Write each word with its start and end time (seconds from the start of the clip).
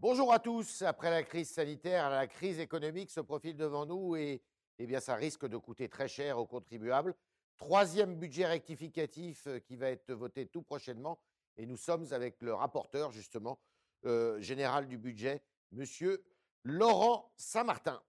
Bonjour 0.00 0.32
à 0.32 0.38
tous. 0.38 0.82
Après 0.82 1.10
la 1.10 1.24
crise 1.24 1.50
sanitaire, 1.50 2.08
la 2.08 2.28
crise 2.28 2.60
économique 2.60 3.10
se 3.10 3.18
profile 3.18 3.56
devant 3.56 3.84
nous 3.84 4.14
et 4.14 4.40
eh 4.78 5.00
ça 5.00 5.16
risque 5.16 5.44
de 5.44 5.56
coûter 5.56 5.88
très 5.88 6.06
cher 6.06 6.38
aux 6.38 6.46
contribuables. 6.46 7.16
Troisième 7.56 8.14
budget 8.14 8.46
rectificatif 8.46 9.48
euh, 9.48 9.58
qui 9.58 9.74
va 9.74 9.90
être 9.90 10.12
voté 10.12 10.46
tout 10.46 10.62
prochainement. 10.62 11.18
Et 11.56 11.66
nous 11.66 11.76
sommes 11.76 12.06
avec 12.12 12.40
le 12.42 12.54
rapporteur, 12.54 13.10
justement, 13.10 13.58
euh, 14.04 14.40
général 14.40 14.86
du 14.86 14.98
budget, 14.98 15.42
monsieur 15.72 16.24
Laurent 16.62 17.32
Saint-Martin. 17.36 18.00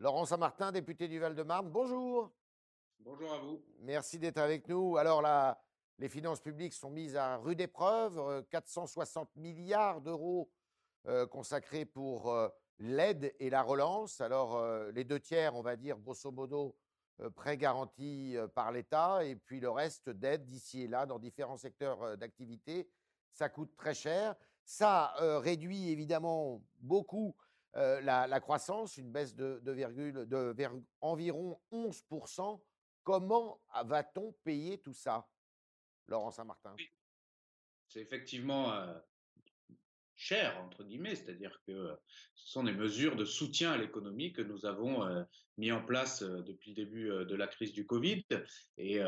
Laurent 0.00 0.24
Saint-Martin, 0.24 0.72
député 0.72 1.06
du 1.06 1.20
Val-de-Marne, 1.20 1.70
bonjour. 1.70 2.32
Bonjour 3.06 3.34
à 3.34 3.38
vous. 3.38 3.60
Merci 3.80 4.18
d'être 4.18 4.38
avec 4.38 4.66
nous. 4.66 4.96
Alors 4.96 5.20
là, 5.20 5.62
les 5.98 6.08
finances 6.08 6.40
publiques 6.40 6.72
sont 6.72 6.88
mises 6.88 7.16
à 7.16 7.36
rude 7.36 7.60
épreuve. 7.60 8.46
460 8.48 9.28
euh, 9.28 9.40
milliards 9.42 10.00
d'euros 10.00 10.50
euh, 11.06 11.26
consacrés 11.26 11.84
pour 11.84 12.32
euh, 12.32 12.48
l'aide 12.78 13.34
et 13.40 13.50
la 13.50 13.60
relance. 13.60 14.22
Alors, 14.22 14.58
les 14.92 15.04
deux 15.04 15.20
tiers, 15.20 15.54
on 15.54 15.60
va 15.60 15.76
dire, 15.76 15.98
grosso 15.98 16.30
modo, 16.30 16.78
prêts 17.36 17.58
garantis 17.58 18.36
par 18.54 18.72
l'État, 18.72 19.22
et 19.22 19.36
puis 19.36 19.60
le 19.60 19.70
reste 19.70 20.08
d'aide 20.08 20.46
d'ici 20.46 20.82
et 20.82 20.88
là 20.88 21.04
dans 21.04 21.18
différents 21.18 21.58
secteurs 21.58 22.16
d'activité. 22.16 22.88
Ça 23.34 23.50
coûte 23.50 23.76
très 23.76 23.94
cher. 23.94 24.34
Ça 24.64 25.12
réduit 25.18 25.90
évidemment 25.90 26.62
beaucoup 26.80 27.36
la, 27.74 28.40
croissance, 28.40 28.96
une 28.96 29.12
baisse 29.12 29.34
de, 29.34 29.60
de, 29.62 30.66
environ 31.02 31.60
11%. 31.70 32.60
Comment 33.04 33.60
va-t-on 33.84 34.32
payer 34.44 34.78
tout 34.78 34.94
ça, 34.94 35.28
Laurent 36.08 36.30
Saint-Martin? 36.30 36.74
C'est 37.86 38.00
effectivement 38.00 38.74
cher, 40.16 40.58
entre 40.64 40.84
guillemets, 40.84 41.14
c'est-à-dire 41.14 41.60
que 41.66 41.96
ce 42.34 42.52
sont 42.52 42.64
des 42.64 42.72
mesures 42.72 43.14
de 43.14 43.24
soutien 43.24 43.72
à 43.72 43.76
l'économie 43.76 44.32
que 44.32 44.42
nous 44.42 44.64
avons 44.64 45.26
mis 45.58 45.70
en 45.70 45.84
place 45.84 46.22
depuis 46.22 46.70
le 46.70 46.76
début 46.76 47.08
de 47.08 47.34
la 47.34 47.46
crise 47.46 47.72
du 47.72 47.86
Covid. 47.86 48.24
Et 48.78 49.00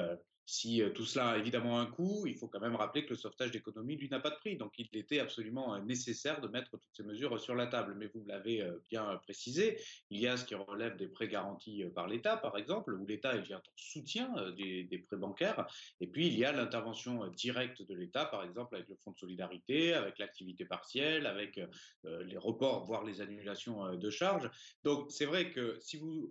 si 0.46 0.80
tout 0.94 1.04
cela 1.04 1.30
a 1.30 1.38
évidemment 1.38 1.80
un 1.80 1.86
coût, 1.86 2.24
il 2.26 2.36
faut 2.36 2.46
quand 2.46 2.60
même 2.60 2.76
rappeler 2.76 3.04
que 3.04 3.10
le 3.10 3.16
sauvetage 3.16 3.50
d'économie, 3.50 3.96
lui, 3.96 4.08
n'a 4.08 4.20
pas 4.20 4.30
de 4.30 4.36
prix. 4.36 4.56
Donc, 4.56 4.72
il 4.78 4.88
était 4.92 5.18
absolument 5.18 5.76
nécessaire 5.80 6.40
de 6.40 6.46
mettre 6.46 6.70
toutes 6.70 6.82
ces 6.92 7.02
mesures 7.02 7.38
sur 7.40 7.56
la 7.56 7.66
table. 7.66 7.94
Mais 7.96 8.06
vous 8.14 8.24
l'avez 8.26 8.64
bien 8.88 9.16
précisé, 9.24 9.78
il 10.10 10.20
y 10.20 10.28
a 10.28 10.36
ce 10.36 10.44
qui 10.44 10.54
relève 10.54 10.96
des 10.96 11.08
prêts 11.08 11.26
garantis 11.26 11.84
par 11.94 12.06
l'État, 12.06 12.36
par 12.36 12.56
exemple, 12.56 12.94
où 12.94 13.04
l'État 13.06 13.36
vient 13.38 13.58
en 13.58 13.72
soutien 13.74 14.32
des, 14.56 15.04
prêts 15.08 15.16
bancaires. 15.16 15.66
Et 16.00 16.06
puis, 16.06 16.28
il 16.28 16.38
y 16.38 16.44
a 16.44 16.52
l'intervention 16.52 17.26
directe 17.28 17.82
de 17.82 17.94
l'État, 17.94 18.24
par 18.24 18.44
exemple, 18.44 18.76
avec 18.76 18.88
le 18.88 18.96
Fonds 18.96 19.10
de 19.10 19.18
solidarité, 19.18 19.94
avec 19.94 20.18
l'activité 20.18 20.64
partielle, 20.64 21.26
avec 21.26 21.60
les 22.04 22.38
reports, 22.38 22.86
voire 22.86 23.04
les 23.04 23.20
annulations 23.20 23.96
de 23.96 24.10
charges. 24.10 24.48
Donc, 24.84 25.10
c'est 25.10 25.26
vrai 25.26 25.50
que 25.50 25.76
si 25.80 25.96
vous 25.96 26.30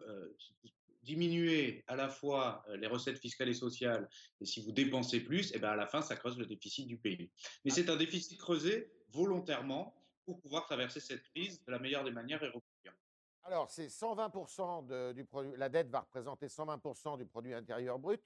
diminuer 1.06 1.84
à 1.88 1.96
la 1.96 2.10
fois 2.10 2.66
euh, 2.68 2.78
les 2.78 2.88
recettes 2.88 3.20
fiscales 3.20 3.50
et 3.50 3.54
sociales, 3.54 4.10
et 4.42 4.46
si 4.46 4.62
vous 4.62 4.72
dépensez 4.72 5.22
plus, 5.22 5.52
et 5.52 5.56
eh 5.56 5.60
ben 5.60 5.70
à 5.70 5.76
la 5.76 5.88
fin, 5.88 6.02
ça 6.02 6.16
creuse 6.16 6.38
le 6.38 6.46
déficit 6.46 6.88
du 6.88 6.98
pays. 6.98 7.32
Mais 7.64 7.72
c'est 7.72 7.90
un 7.90 7.96
déficit 7.96 8.38
creusé 8.40 8.92
volontairement 9.10 9.96
pour 10.26 10.42
pouvoir 10.42 10.66
traverser 10.66 11.00
cette 11.00 11.22
crise 11.22 11.64
de 11.64 11.72
la 11.72 11.80
meilleure 11.80 12.04
des 12.04 12.12
manières 12.12 12.42
et 12.44 12.48
reproduire. 12.48 12.94
Alors, 13.44 13.70
c'est 13.70 13.88
120% 13.88 15.14
du 15.14 15.24
produit, 15.24 15.54
la 15.56 15.70
dette 15.70 15.90
va 15.90 16.00
représenter 16.00 16.48
120% 16.48 17.18
du 17.20 17.28
produit 17.28 17.54
intérieur 17.54 18.00
brut. 18.00 18.20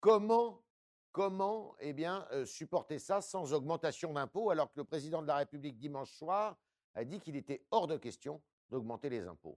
Comment, 0.00 0.64
comment 1.12 1.76
eh 1.78 1.92
bien, 1.92 2.26
euh, 2.32 2.44
supporter 2.44 2.98
ça 2.98 3.20
sans 3.20 3.52
augmentation 3.52 4.12
d'impôts 4.12 4.50
alors 4.50 4.72
que 4.72 4.80
le 4.80 4.84
président 4.84 5.22
de 5.22 5.28
la 5.28 5.36
République 5.36 5.78
dimanche 5.78 6.10
soir 6.10 6.58
a 6.94 7.04
dit 7.04 7.20
qu'il 7.20 7.36
était 7.36 7.64
hors 7.70 7.86
de 7.86 7.96
question 7.96 8.42
d'augmenter 8.70 9.08
les 9.08 9.24
impôts? 9.28 9.56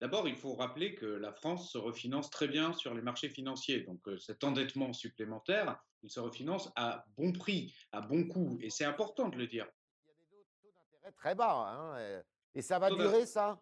D'abord, 0.00 0.28
il 0.28 0.36
faut 0.36 0.54
rappeler 0.54 0.94
que 0.94 1.06
la 1.06 1.32
France 1.32 1.72
se 1.72 1.78
refinance 1.78 2.30
très 2.30 2.48
bien 2.48 2.72
sur 2.74 2.94
les 2.94 3.02
marchés 3.02 3.30
financiers. 3.30 3.80
Donc 3.80 4.06
euh, 4.08 4.18
cet 4.18 4.44
endettement 4.44 4.92
supplémentaire, 4.92 5.82
il 6.02 6.10
se 6.10 6.20
refinance 6.20 6.70
à 6.76 7.04
bon 7.16 7.32
prix, 7.32 7.74
à 7.92 8.00
bon 8.00 8.26
coût. 8.28 8.58
Et 8.60 8.70
c'est 8.70 8.84
important 8.84 9.28
de 9.28 9.36
le 9.36 9.46
dire. 9.46 9.66
Il 10.04 10.08
y 10.08 10.10
a 10.10 10.14
des 10.14 10.44
taux 10.60 10.68
d'intérêt 10.74 11.12
très 11.12 11.34
bas. 11.34 11.54
Hein, 11.54 12.22
et 12.54 12.62
ça 12.62 12.78
va 12.78 12.90
durer, 12.90 13.26
ça? 13.26 13.60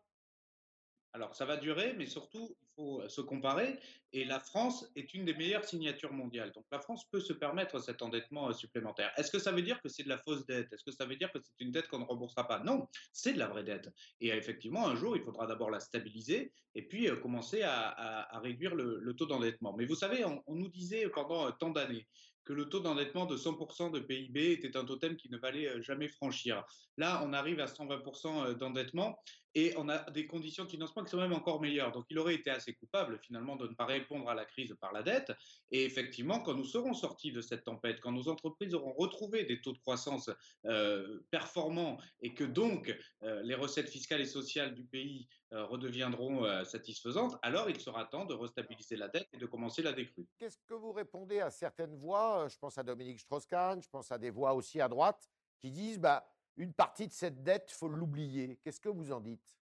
Alors, 1.12 1.34
ça 1.36 1.44
va 1.44 1.56
durer, 1.56 1.94
mais 1.94 2.06
surtout, 2.06 2.56
faut 2.76 3.00
euh, 3.00 3.08
se 3.08 3.20
comparer. 3.20 3.78
Et 4.12 4.24
la 4.24 4.38
France 4.38 4.90
est 4.94 5.12
une 5.14 5.24
des 5.24 5.34
meilleures 5.34 5.64
signatures 5.64 6.12
mondiales. 6.12 6.52
Donc, 6.52 6.64
la 6.70 6.78
France 6.78 7.04
peut 7.10 7.20
se 7.20 7.32
permettre 7.32 7.80
cet 7.80 8.02
endettement 8.02 8.48
euh, 8.48 8.52
supplémentaire. 8.52 9.12
Est-ce 9.16 9.30
que 9.30 9.38
ça 9.38 9.52
veut 9.52 9.62
dire 9.62 9.80
que 9.82 9.88
c'est 9.88 10.04
de 10.04 10.08
la 10.08 10.18
fausse 10.18 10.46
dette? 10.46 10.72
Est-ce 10.72 10.84
que 10.84 10.92
ça 10.92 11.04
veut 11.04 11.16
dire 11.16 11.32
que 11.32 11.38
c'est 11.42 11.64
une 11.64 11.72
dette 11.72 11.88
qu'on 11.88 11.98
ne 11.98 12.04
remboursera 12.04 12.46
pas? 12.46 12.60
Non, 12.60 12.88
c'est 13.12 13.32
de 13.32 13.38
la 13.38 13.48
vraie 13.48 13.64
dette. 13.64 13.90
Et 14.20 14.28
effectivement, 14.28 14.86
un 14.86 14.94
jour, 14.94 15.16
il 15.16 15.22
faudra 15.22 15.46
d'abord 15.46 15.70
la 15.70 15.80
stabiliser 15.80 16.52
et 16.74 16.82
puis 16.82 17.08
euh, 17.08 17.16
commencer 17.16 17.62
à, 17.62 18.40
réduire 18.42 18.74
le, 18.74 19.14
taux 19.14 19.26
d'endettement. 19.26 19.74
Mais 19.76 19.84
vous 19.84 19.94
savez, 19.94 20.24
on, 20.24 20.42
on 20.46 20.54
nous 20.54 20.68
disait 20.68 21.08
pendant 21.08 21.50
tant 21.52 21.70
d'années 21.70 22.06
que 22.44 22.52
le 22.52 22.68
taux 22.68 22.80
d'endettement 22.80 23.24
de 23.24 23.36
100% 23.36 23.90
de 23.90 24.00
PIB 24.00 24.52
était 24.52 24.76
un 24.76 24.84
totem 24.84 25.16
qui 25.16 25.30
ne 25.30 25.38
valait 25.38 25.82
jamais 25.82 26.08
franchir. 26.08 26.62
Là, 26.98 27.22
on 27.24 27.32
arrive 27.32 27.58
à 27.60 27.66
120% 27.66 28.54
d'endettement 28.58 29.18
et 29.54 29.72
on 29.76 29.88
a 29.88 30.10
des 30.10 30.26
conditions 30.26 30.64
de 30.64 30.70
financement 30.70 31.04
qui 31.04 31.10
sont 31.10 31.18
même 31.18 31.32
encore 31.32 31.60
meilleures. 31.60 31.92
Donc 31.92 32.06
il 32.10 32.18
aurait 32.18 32.34
été 32.34 32.50
assez 32.50 32.74
coupable 32.74 33.18
finalement 33.22 33.56
de 33.56 33.68
ne 33.68 33.74
pas 33.74 33.86
répondre 33.86 34.28
à 34.28 34.34
la 34.34 34.44
crise 34.44 34.74
par 34.80 34.92
la 34.92 35.02
dette. 35.02 35.32
Et 35.70 35.84
effectivement, 35.84 36.40
quand 36.40 36.54
nous 36.54 36.64
serons 36.64 36.94
sortis 36.94 37.32
de 37.32 37.40
cette 37.40 37.64
tempête, 37.64 38.00
quand 38.00 38.12
nos 38.12 38.28
entreprises 38.28 38.74
auront 38.74 38.92
retrouvé 38.92 39.44
des 39.44 39.60
taux 39.60 39.72
de 39.72 39.78
croissance 39.78 40.30
euh, 40.66 41.20
performants 41.30 41.98
et 42.20 42.34
que 42.34 42.44
donc 42.44 42.96
euh, 43.22 43.42
les 43.42 43.54
recettes 43.54 43.88
fiscales 43.88 44.20
et 44.20 44.26
sociales 44.26 44.74
du 44.74 44.84
pays 44.84 45.28
euh, 45.52 45.64
redeviendront 45.66 46.64
satisfaisantes, 46.64 47.36
alors 47.42 47.70
il 47.70 47.80
sera 47.80 48.04
temps 48.06 48.24
de 48.24 48.34
restabiliser 48.34 48.96
la 48.96 49.08
dette 49.08 49.28
et 49.32 49.36
de 49.36 49.46
commencer 49.46 49.82
la 49.82 49.92
décrue. 49.92 50.26
Qu'est-ce 50.38 50.58
que 50.66 50.74
vous 50.74 50.92
répondez 50.92 51.40
à 51.40 51.50
certaines 51.50 51.94
voix? 51.94 52.48
Je 52.48 52.58
pense 52.58 52.76
à 52.78 52.82
Dominique 52.82 53.20
Strauss-Kahn, 53.20 53.80
je 53.82 53.88
pense 53.88 54.10
à 54.10 54.18
des 54.18 54.30
voix 54.30 54.54
aussi 54.54 54.80
à 54.80 54.88
droite 54.88 55.28
qui 55.60 55.70
disent 55.70 55.98
bah, 55.98 56.26
une 56.56 56.72
partie 56.72 57.06
de 57.06 57.12
cette 57.12 57.42
dette, 57.42 57.70
faut 57.70 57.88
l'oublier. 57.88 58.58
Qu'est-ce 58.62 58.80
que 58.80 58.88
vous 58.88 59.12
en 59.12 59.20
dites? 59.20 59.56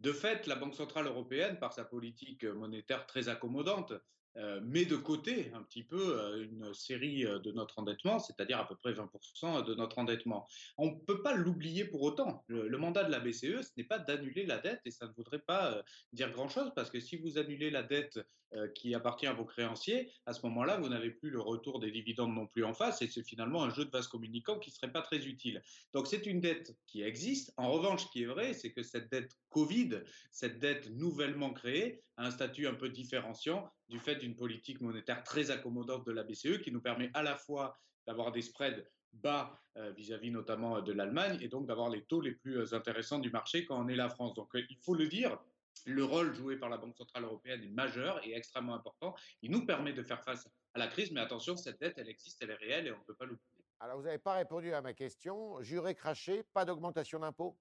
De 0.00 0.12
fait, 0.12 0.46
la 0.46 0.56
Banque 0.56 0.74
centrale 0.74 1.06
européenne, 1.06 1.58
par 1.58 1.72
sa 1.72 1.84
politique 1.84 2.44
monétaire 2.44 3.06
très 3.06 3.28
accommodante, 3.28 3.92
euh, 4.38 4.60
met 4.60 4.84
de 4.84 4.96
côté 4.96 5.50
un 5.54 5.62
petit 5.62 5.82
peu 5.82 6.20
euh, 6.20 6.44
une 6.44 6.74
série 6.74 7.24
euh, 7.24 7.38
de 7.38 7.52
notre 7.52 7.78
endettement, 7.78 8.18
c'est-à-dire 8.18 8.58
à 8.58 8.68
peu 8.68 8.76
près 8.76 8.92
20% 8.92 9.64
de 9.64 9.74
notre 9.74 9.98
endettement. 9.98 10.46
On 10.76 10.90
ne 10.90 10.98
peut 11.06 11.22
pas 11.22 11.32
l'oublier 11.32 11.86
pour 11.86 12.02
autant. 12.02 12.44
Le, 12.48 12.76
mandat 12.76 13.04
de 13.04 13.10
la 13.10 13.18
BCE, 13.18 13.62
ce 13.62 13.70
n'est 13.78 13.84
pas 13.84 13.98
d'annuler 13.98 14.44
la 14.44 14.58
dette 14.58 14.82
et 14.84 14.90
ça 14.90 15.06
ne 15.06 15.12
voudrait 15.12 15.38
pas 15.38 15.82
dire 16.12 16.30
grand-chose 16.32 16.70
parce 16.76 16.90
que 16.90 17.00
si 17.00 17.16
vous 17.16 17.38
annulez 17.38 17.70
la 17.70 17.82
dette 17.82 18.20
qui 18.74 18.94
appartient 18.94 19.26
à 19.26 19.32
vos 19.32 19.44
créanciers, 19.44 20.10
à 20.24 20.32
ce 20.32 20.40
moment-là, 20.46 20.78
vous 20.78 20.88
n'avez 20.88 21.10
plus 21.10 21.30
le 21.30 21.40
retour 21.40 21.78
des 21.78 21.90
dividendes 21.90 22.34
non 22.34 22.46
plus 22.46 22.64
en 22.64 22.74
face 22.74 23.02
et 23.02 23.08
c'est 23.08 23.22
finalement 23.22 23.64
un 23.64 23.70
jeu 23.70 23.84
de 23.84 23.90
vase 23.90 24.08
communicant 24.08 24.58
qui 24.58 24.70
ne 24.70 24.74
serait 24.74 24.92
pas 24.92 25.02
très 25.02 25.26
utile. 25.26 25.62
Donc 25.92 26.06
c'est 26.06 26.26
une 26.26 26.40
dette 26.40 26.76
qui 26.86 27.02
existe. 27.02 27.52
En 27.56 27.70
revanche, 27.70 28.04
ce 28.04 28.10
qui 28.10 28.22
est 28.22 28.26
vrai, 28.26 28.52
c'est 28.54 28.72
que 28.72 28.82
cette 28.82 29.10
dette 29.10 29.36
Covid, 29.50 30.00
cette 30.30 30.58
dette 30.58 30.90
nouvellement 30.90 31.52
créée, 31.52 32.02
a 32.16 32.26
un 32.26 32.30
statut 32.30 32.66
un 32.66 32.74
peu 32.74 32.88
différenciant 32.88 33.68
du 33.88 33.98
fait 33.98 34.16
d'une 34.16 34.36
politique 34.36 34.80
monétaire 34.80 35.22
très 35.22 35.50
accommodante 35.50 36.06
de 36.06 36.12
la 36.12 36.22
BCE 36.22 36.60
qui 36.62 36.72
nous 36.72 36.80
permet 36.80 37.10
à 37.14 37.22
la 37.22 37.36
fois 37.36 37.78
d'avoir 38.06 38.32
des 38.32 38.42
spreads 38.42 38.84
bas 39.12 39.58
euh, 39.76 39.90
vis-à-vis 39.92 40.30
notamment 40.30 40.80
de 40.80 40.92
l'Allemagne 40.92 41.38
et 41.40 41.48
donc 41.48 41.66
d'avoir 41.66 41.88
les 41.88 42.02
taux 42.02 42.20
les 42.20 42.32
plus 42.32 42.58
euh, 42.58 42.74
intéressants 42.74 43.18
du 43.18 43.30
marché 43.30 43.64
quand 43.64 43.82
on 43.82 43.88
est 43.88 43.96
la 43.96 44.08
France. 44.08 44.34
Donc 44.34 44.54
euh, 44.54 44.62
il 44.68 44.76
faut 44.78 44.94
le 44.94 45.08
dire, 45.08 45.38
le 45.84 46.04
rôle 46.04 46.34
joué 46.34 46.56
par 46.56 46.68
la 46.68 46.78
Banque 46.78 46.96
centrale 46.96 47.24
européenne 47.24 47.62
est 47.62 47.68
majeur 47.68 48.24
et 48.24 48.34
extrêmement 48.34 48.74
important. 48.74 49.14
Il 49.42 49.50
nous 49.50 49.66
permet 49.66 49.92
de 49.92 50.02
faire 50.02 50.22
face 50.22 50.48
à 50.74 50.78
la 50.78 50.88
crise, 50.88 51.10
mais 51.12 51.20
attention, 51.20 51.56
cette 51.56 51.80
dette, 51.80 51.98
elle 51.98 52.08
existe, 52.08 52.42
elle 52.42 52.50
est 52.50 52.54
réelle 52.54 52.86
et 52.86 52.92
on 52.92 52.98
ne 52.98 53.04
peut 53.04 53.14
pas 53.14 53.24
l'oublier. 53.24 53.64
Alors 53.80 53.98
vous 53.98 54.04
n'avez 54.04 54.18
pas 54.18 54.34
répondu 54.34 54.72
à 54.72 54.80
ma 54.80 54.94
question. 54.94 55.60
Juré 55.62 55.94
craché, 55.94 56.42
pas 56.54 56.64
d'augmentation 56.64 57.20
d'impôts? 57.20 57.58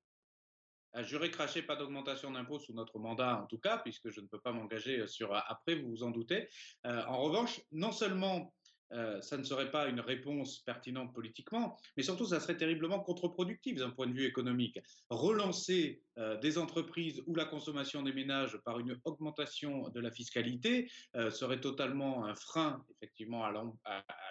Juré 1.02 1.30
craché, 1.30 1.62
pas 1.62 1.76
d'augmentation 1.76 2.32
d'impôts 2.32 2.60
sous 2.60 2.74
notre 2.74 3.00
mandat 3.00 3.42
en 3.42 3.48
tout 3.48 3.58
cas, 3.58 3.80
puisque 3.80 4.10
je 4.10 4.22
ne 4.22 4.28
peux 4.28 4.40
pas 4.40 4.54
m'engager 4.54 5.06
sur 5.08 5.34
après, 5.34 5.76
vous 5.76 5.90
vous 5.90 6.04
en 6.04 6.12
doutez. 6.12 6.48
Euh, 6.86 7.04
en 7.06 7.18
revanche, 7.18 7.62
non 7.74 7.92
seulement 7.92 8.54
euh, 8.94 9.20
ça 9.20 9.38
ne 9.38 9.44
serait 9.44 9.72
pas 9.72 9.88
une 9.88 10.00
réponse 10.00 10.60
pertinente 10.60 11.14
politiquement, 11.14 11.78
mais 11.98 12.04
surtout 12.04 12.26
ça 12.26 12.40
serait 12.40 12.58
terriblement 12.58 13.00
contre-productif 13.02 13.78
d'un 13.78 13.90
point 13.90 14.08
de 14.08 14.14
vue 14.14 14.26
économique. 14.26 14.80
Relancer 15.10 16.02
euh, 16.18 16.38
des 16.38 16.58
entreprises 16.58 17.22
ou 17.28 17.36
la 17.36 17.44
consommation 17.44 18.02
des 18.02 18.14
ménages 18.14 18.58
par 18.64 18.80
une 18.80 18.98
augmentation 19.04 19.90
de 19.90 20.00
la 20.00 20.12
fiscalité 20.12 20.90
euh, 21.16 21.30
serait 21.30 21.60
totalement 21.60 22.26
un 22.26 22.36
frein, 22.36 22.86
effectivement, 22.96 23.44
à 23.44 23.52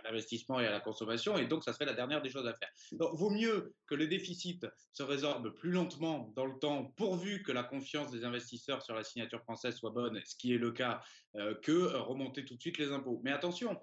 l'investissement 0.03 0.61
et 0.61 0.67
à 0.67 0.71
la 0.71 0.81
consommation, 0.81 1.37
et 1.37 1.47
donc 1.47 1.63
ça 1.63 1.75
serait 1.75 1.85
la 1.85 1.93
dernière 1.93 2.23
des 2.23 2.31
choses 2.31 2.47
à 2.47 2.55
faire. 2.55 2.71
Donc, 2.93 3.15
vaut 3.15 3.29
mieux 3.29 3.75
que 3.87 3.95
le 3.95 4.07
déficit 4.07 4.67
se 4.93 5.03
résorbe 5.03 5.55
plus 5.55 5.73
lentement 5.73 6.33
dans 6.37 6.47
le 6.47 6.59
temps, 6.59 6.93
pourvu 6.97 7.43
que 7.43 7.53
la 7.53 7.63
confiance 7.63 8.11
des 8.11 8.25
investisseurs 8.25 8.81
sur 8.81 8.95
la 8.95 9.05
signature 9.05 9.43
française 9.43 9.77
soit 9.77 9.91
bonne, 9.91 10.19
ce 10.25 10.37
qui 10.37 10.55
est 10.55 10.59
le 10.59 10.73
cas, 10.73 11.03
euh, 11.37 11.55
que 11.63 11.97
remonter 11.97 12.47
tout 12.47 12.55
de 12.55 12.61
suite 12.61 12.79
les 12.79 12.93
impôts. 12.93 13.21
Mais 13.25 13.33
attention, 13.33 13.79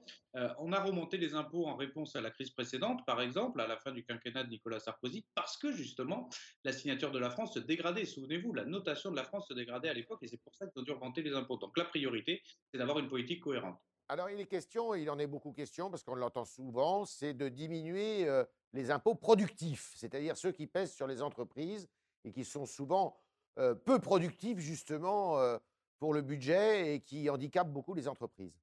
on 0.59 0.71
a 0.71 0.81
remonté 0.81 1.18
les 1.18 1.33
impôts 1.33 1.68
en 1.68 1.75
réponse 1.75 2.15
à 2.15 2.21
la 2.21 2.31
crise 2.31 2.51
précédente, 2.51 3.06
par 3.06 3.19
exemple, 3.19 3.59
à 3.59 3.68
la 3.68 3.75
fin 3.75 3.92
du 3.92 4.06
quinquennat 4.06 4.45
de 4.45 4.50
Nicolas 4.50 4.80
Sarkozy, 4.80 5.25
parce 5.36 5.57
que 5.57 5.74
justement, 5.74 6.30
la 6.63 6.71
signature 6.71 7.12
de 7.12 7.19
la 7.19 7.30
France 7.30 7.53
se 7.53 7.59
Souvenez-vous, 8.05 8.53
la 8.53 8.65
notation 8.65 9.11
de 9.11 9.15
la 9.15 9.23
France 9.23 9.47
se 9.47 9.53
dégradait 9.53 9.89
à 9.89 9.93
l'époque 9.93 10.19
et 10.23 10.27
c'est 10.27 10.41
pour 10.41 10.55
ça 10.55 10.67
qu'ils 10.67 10.79
ont 10.81 10.83
dû 10.83 10.91
augmenter 10.91 11.21
les 11.21 11.33
impôts. 11.33 11.57
Donc 11.57 11.77
la 11.77 11.85
priorité, 11.85 12.41
c'est 12.71 12.77
d'avoir 12.77 12.99
une 12.99 13.09
politique 13.09 13.41
cohérente. 13.41 13.79
Alors 14.07 14.29
il 14.29 14.39
est 14.39 14.45
question, 14.45 14.93
il 14.93 15.09
en 15.09 15.19
est 15.19 15.27
beaucoup 15.27 15.53
question, 15.53 15.89
parce 15.89 16.03
qu'on 16.03 16.15
l'entend 16.15 16.43
souvent, 16.43 17.05
c'est 17.05 17.33
de 17.33 17.47
diminuer 17.47 18.27
euh, 18.27 18.43
les 18.73 18.91
impôts 18.91 19.15
productifs, 19.15 19.93
c'est-à-dire 19.95 20.35
ceux 20.35 20.51
qui 20.51 20.67
pèsent 20.67 20.93
sur 20.93 21.07
les 21.07 21.21
entreprises 21.21 21.88
et 22.25 22.31
qui 22.31 22.43
sont 22.43 22.65
souvent 22.65 23.17
euh, 23.57 23.73
peu 23.73 23.99
productifs 23.99 24.59
justement 24.59 25.39
euh, 25.39 25.57
pour 25.99 26.13
le 26.13 26.21
budget 26.21 26.95
et 26.95 26.99
qui 27.01 27.29
handicapent 27.29 27.71
beaucoup 27.71 27.93
les 27.93 28.07
entreprises. 28.07 28.59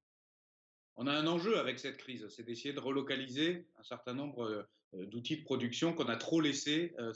On 0.96 1.06
a 1.06 1.12
un 1.12 1.26
enjeu 1.26 1.58
avec 1.58 1.78
cette 1.78 1.96
crise, 1.96 2.28
c'est 2.28 2.42
d'essayer 2.42 2.74
de 2.74 2.80
relocaliser 2.80 3.68
un 3.78 3.84
certain 3.84 4.14
nombre 4.14 4.68
d'outils 4.92 5.38
de 5.38 5.44
production 5.44 5.92
qu'on 5.92 6.08
a 6.08 6.16
trop 6.16 6.40
laissé 6.40 6.94
euh, 6.98 7.12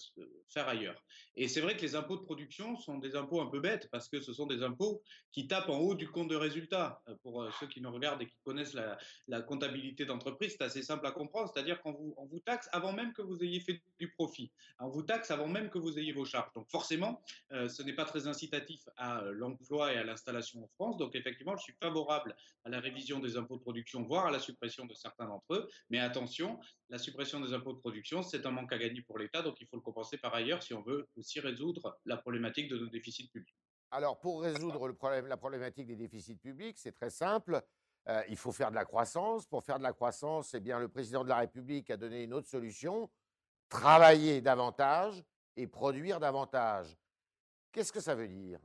faire 0.48 0.68
ailleurs. 0.68 1.02
Et 1.36 1.48
c'est 1.48 1.60
vrai 1.60 1.76
que 1.76 1.82
les 1.82 1.94
impôts 1.94 2.16
de 2.16 2.22
production 2.22 2.76
sont 2.76 2.98
des 2.98 3.16
impôts 3.16 3.40
un 3.40 3.46
peu 3.46 3.60
bêtes 3.60 3.88
parce 3.90 4.08
que 4.08 4.20
ce 4.20 4.32
sont 4.32 4.46
des 4.46 4.62
impôts 4.62 5.02
qui 5.30 5.46
tapent 5.46 5.70
en 5.70 5.78
haut 5.78 5.94
du 5.94 6.08
compte 6.08 6.28
de 6.28 6.36
résultat. 6.36 7.00
Euh, 7.08 7.14
pour 7.22 7.48
ceux 7.58 7.66
qui 7.66 7.80
nous 7.80 7.90
regardent 7.90 8.20
et 8.22 8.26
qui 8.26 8.36
connaissent 8.44 8.74
la, 8.74 9.42
comptabilité 9.42 10.04
d'entreprise, 10.04 10.56
c'est 10.58 10.64
assez 10.64 10.82
simple 10.82 11.06
à 11.06 11.12
comprendre. 11.12 11.50
C'est-à-dire 11.52 11.80
qu'on 11.80 11.92
vous, 11.92 12.14
vous 12.30 12.40
taxe 12.40 12.68
avant 12.72 12.92
même 12.92 13.12
que 13.12 13.22
vous 13.22 13.42
ayez 13.42 13.60
fait 13.60 13.80
du 13.98 14.12
profit. 14.12 14.52
On 14.78 14.88
vous 14.88 15.02
taxe 15.02 15.30
avant 15.30 15.48
même 15.48 15.70
que 15.70 15.78
vous 15.78 15.98
ayez 15.98 16.12
vos 16.12 16.24
charges. 16.24 16.52
Donc 16.54 16.68
forcément, 16.70 17.22
ce 17.50 17.82
n'est 17.82 17.94
pas 17.94 18.04
très 18.04 18.26
incitatif 18.26 18.82
à 18.96 19.22
l'emploi 19.32 19.92
et 19.92 19.96
à 19.96 20.04
l'installation 20.04 20.62
en 20.62 20.68
France. 20.74 20.98
Donc 20.98 21.14
effectivement, 21.14 21.56
je 21.56 21.62
suis 21.62 21.74
favorable 21.80 22.36
à 22.64 22.68
la 22.68 22.80
révision 22.80 23.18
des 23.18 23.36
impôts 23.36 23.56
de 23.56 23.62
production, 23.62 24.02
voire 24.02 24.26
à 24.26 24.30
la 24.30 24.38
suppression 24.38 24.86
de 24.86 24.94
certains 24.94 25.26
d'entre 25.26 25.54
eux. 25.54 25.68
Mais 25.90 25.98
attention, 25.98 26.60
la 26.90 26.98
suppression 26.98 27.40
des 27.40 27.52
impôts 27.52 27.61
de 27.70 27.78
production, 27.78 28.22
c'est 28.22 28.44
un 28.46 28.50
manque 28.50 28.72
à 28.72 28.78
gagner 28.78 29.02
pour 29.02 29.18
l'État, 29.18 29.42
donc 29.42 29.60
il 29.60 29.66
faut 29.66 29.76
le 29.76 29.82
compenser 29.82 30.18
par 30.18 30.34
ailleurs 30.34 30.62
si 30.62 30.74
on 30.74 30.82
veut 30.82 31.06
aussi 31.16 31.38
résoudre 31.38 31.98
la 32.04 32.16
problématique 32.16 32.68
de 32.68 32.78
nos 32.78 32.88
déficits 32.88 33.28
publics. 33.28 33.56
Alors, 33.92 34.18
pour 34.18 34.42
résoudre 34.42 34.88
le 34.88 34.94
problème, 34.94 35.26
la 35.26 35.36
problématique 35.36 35.86
des 35.86 35.96
déficits 35.96 36.36
publics, 36.36 36.78
c'est 36.78 36.92
très 36.92 37.10
simple. 37.10 37.62
Euh, 38.08 38.22
il 38.28 38.36
faut 38.36 38.50
faire 38.50 38.70
de 38.70 38.74
la 38.74 38.86
croissance. 38.86 39.46
Pour 39.46 39.62
faire 39.62 39.78
de 39.78 39.82
la 39.82 39.92
croissance, 39.92 40.54
eh 40.54 40.60
bien, 40.60 40.80
le 40.80 40.88
président 40.88 41.22
de 41.22 41.28
la 41.28 41.36
République 41.36 41.90
a 41.90 41.96
donné 41.96 42.24
une 42.24 42.32
autre 42.32 42.48
solution 42.48 43.10
travailler 43.68 44.40
davantage 44.40 45.22
et 45.56 45.66
produire 45.66 46.20
davantage. 46.20 46.96
Qu'est-ce 47.70 47.92
que 47.92 48.00
ça 48.00 48.14
veut 48.14 48.28
dire? 48.28 48.58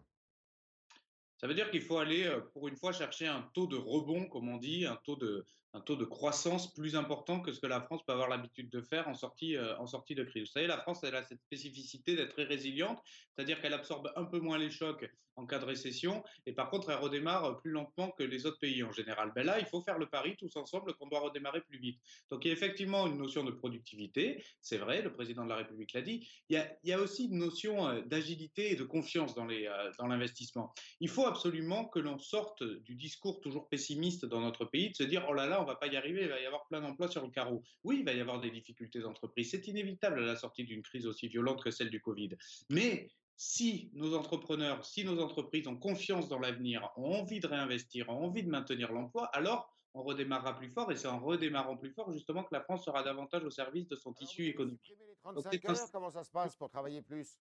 Ça 1.38 1.48
veut 1.48 1.54
dire 1.54 1.70
qu'il 1.70 1.82
faut 1.82 1.98
aller, 1.98 2.26
euh, 2.26 2.42
pour 2.54 2.68
une 2.68 2.76
fois, 2.76 2.92
chercher 2.92 3.28
un 3.28 3.42
taux 3.54 3.68
de 3.68 3.78
rebond, 3.78 4.28
comme 4.28 4.50
on 4.50 4.58
dit, 4.58 4.86
un 4.86 4.96
taux 5.04 5.16
de, 5.16 5.46
un 5.74 5.82
taux 5.82 5.96
de 5.96 6.06
croissance 6.06 6.74
plus 6.74 6.96
important 6.96 7.40
que 7.40 7.52
ce 7.52 7.60
que 7.60 7.68
la 7.68 7.82
France 7.82 8.02
peut 8.06 8.14
avoir 8.14 8.30
l'habitude 8.30 8.70
de 8.70 8.82
faire 8.82 9.08
en 9.08 9.14
sortie, 9.14 9.56
euh, 9.56 9.78
en 9.78 9.88
sortie 9.88 10.16
de 10.16 10.24
crise. 10.24 10.48
Vous 10.48 10.52
savez, 10.54 10.68
la 10.68 10.78
France 10.78 11.04
elle 11.04 11.16
a 11.16 11.24
cette 11.24 11.42
spécificité 11.42 12.16
d'être 12.16 12.34
très 12.34 12.46
résiliente, 12.46 13.02
c'est-à-dire 13.36 13.62
qu'elle 13.62 13.74
absorbe 13.74 14.12
un 14.16 14.26
peu 14.26 14.40
moins 14.40 14.58
les 14.58 14.72
chocs 14.72 15.10
en 15.38 15.46
cas 15.46 15.60
de 15.60 15.66
récession, 15.66 16.24
et 16.46 16.52
par 16.52 16.70
contre, 16.70 16.90
elle 16.90 16.98
redémarre 16.98 17.58
plus 17.58 17.72
lentement 17.72 18.10
que 18.12 18.24
les 18.24 18.46
autres 18.46 18.60
pays 18.60 18.84
en 18.84 18.92
général. 18.92 19.32
Ben 19.36 19.46
là, 19.46 19.60
il 19.60 19.66
faut 19.66 19.82
faire 19.82 20.00
le 20.00 20.08
pari 20.08 20.36
tous 20.36 20.56
ensemble 20.58 20.96
qu'on 20.96 21.08
doit 21.08 21.20
redémarrer 21.20 21.62
plus 21.62 21.78
vite. 21.78 22.00
Donc, 22.32 22.44
il 22.44 22.48
y 22.48 22.52
a 22.52 22.54
effectivement 22.54 23.06
une 23.06 23.18
notion 23.18 23.44
de 23.44 23.52
productivité, 23.52 24.44
c'est 24.62 24.78
vrai, 24.78 25.02
le 25.02 25.14
président 25.14 25.44
de 25.44 25.50
la 25.50 25.58
République 25.58 25.94
l'a 25.94 26.02
dit. 26.02 26.28
Il 26.50 26.60
y, 26.84 26.92
a, 26.92 27.00
aussi 27.00 27.26
une 27.26 27.38
notion 27.38 27.88
euh, 27.88 28.02
d'agilité 28.02 28.72
et 28.72 28.76
de 28.76 28.84
confiance 28.84 29.36
euh, 29.38 29.92
dans 30.00 30.08
l'investissement. 30.08 30.74
Il 31.00 31.10
faut 31.10 31.28
absolument 31.28 31.86
que 31.86 32.00
l'on 32.00 32.18
sorte 32.18 32.64
du 32.64 32.96
discours 32.96 33.40
toujours 33.40 33.70
pessimiste 33.70 34.26
dans 34.26 34.42
notre 34.42 34.66
pays, 34.66 34.90
de 34.90 34.96
se 34.96 35.04
dire, 35.04 35.26
oh 35.30 35.34
là 35.34 35.46
là, 35.46 35.57
on 35.62 35.66
va 35.66 35.76
pas 35.76 35.88
y 35.88 35.98
arriver, 35.98 36.24
il 36.24 36.30
va 36.30 36.40
y 36.40 36.46
avoir 36.46 36.68
plein 36.68 36.82
d'emplois 36.82 37.08
sur 37.08 37.24
le 37.24 37.32
carreau. 37.32 37.64
Oui, 37.84 37.98
il 38.00 38.06
va 38.06 38.14
y 38.14 38.22
avoir 38.22 38.40
des 38.40 38.52
difficultés 38.52 39.00
d'entreprise. 39.00 39.52
C'est 39.52 39.68
inévitable 39.68 40.20
à 40.20 40.26
la 40.26 40.36
sortie 40.36 40.64
d'une 40.64 40.82
crise 40.82 41.06
aussi 41.08 41.28
violente 41.28 41.64
que 41.64 41.72
celle 41.72 41.90
du 41.90 42.02
Covid. 42.02 42.30
Mais 42.70 43.10
si 43.36 43.92
nos 43.94 44.16
entrepreneurs, 44.16 44.84
si 44.84 45.04
nos 45.04 45.22
entreprises 45.22 45.68
ont 45.68 45.78
confiance 45.78 46.28
dans 46.28 46.40
l'avenir, 46.40 46.90
ont 46.98 47.14
envie 47.14 47.40
de 47.40 47.48
réinvestir, 47.48 48.10
ont 48.10 48.26
envie 48.26 48.44
de 48.44 48.50
maintenir 48.50 48.92
l'emploi, 48.92 49.26
alors 49.28 49.72
on 49.94 50.04
redémarrera 50.04 50.58
plus 50.58 50.70
fort 50.70 50.92
et 50.92 50.96
c'est 50.96 51.08
en 51.08 51.20
redémarrant 51.20 51.78
plus 51.78 51.92
fort 51.92 52.12
justement 52.12 52.44
que 52.44 52.54
la 52.54 52.62
France 52.62 52.86
sera 52.86 53.04
davantage 53.04 53.44
au 53.44 53.50
service 53.50 53.88
de 53.88 53.96
son 53.96 54.14
tissu 54.14 54.48
économique. 54.48 54.94
Les 55.08 55.16
35 55.16 55.70
heures, 55.70 55.92
comment 55.92 56.12
ça 56.12 56.24
se 56.24 56.32
passe 56.32 56.56
pour 56.56 56.70
travailler 56.70 57.02
plus? 57.02 57.40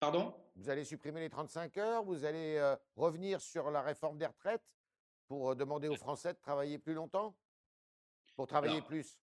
Pardon? 0.00 0.34
Vous 0.56 0.68
allez 0.68 0.84
supprimer 0.84 1.20
les 1.20 1.30
35 1.30 1.76
heures, 1.78 2.04
vous 2.04 2.24
allez 2.24 2.56
euh, 2.56 2.76
revenir 2.96 3.40
sur 3.40 3.70
la 3.70 3.82
réforme 3.82 4.18
des 4.18 4.26
retraites? 4.26 4.64
Pour 5.26 5.56
demander 5.56 5.88
aux 5.88 5.96
Français 5.96 6.34
de 6.34 6.38
travailler 6.38 6.78
plus 6.78 6.94
longtemps? 6.94 7.36
Pour 8.36 8.46
travailler 8.46 8.82
plus? 8.82 9.18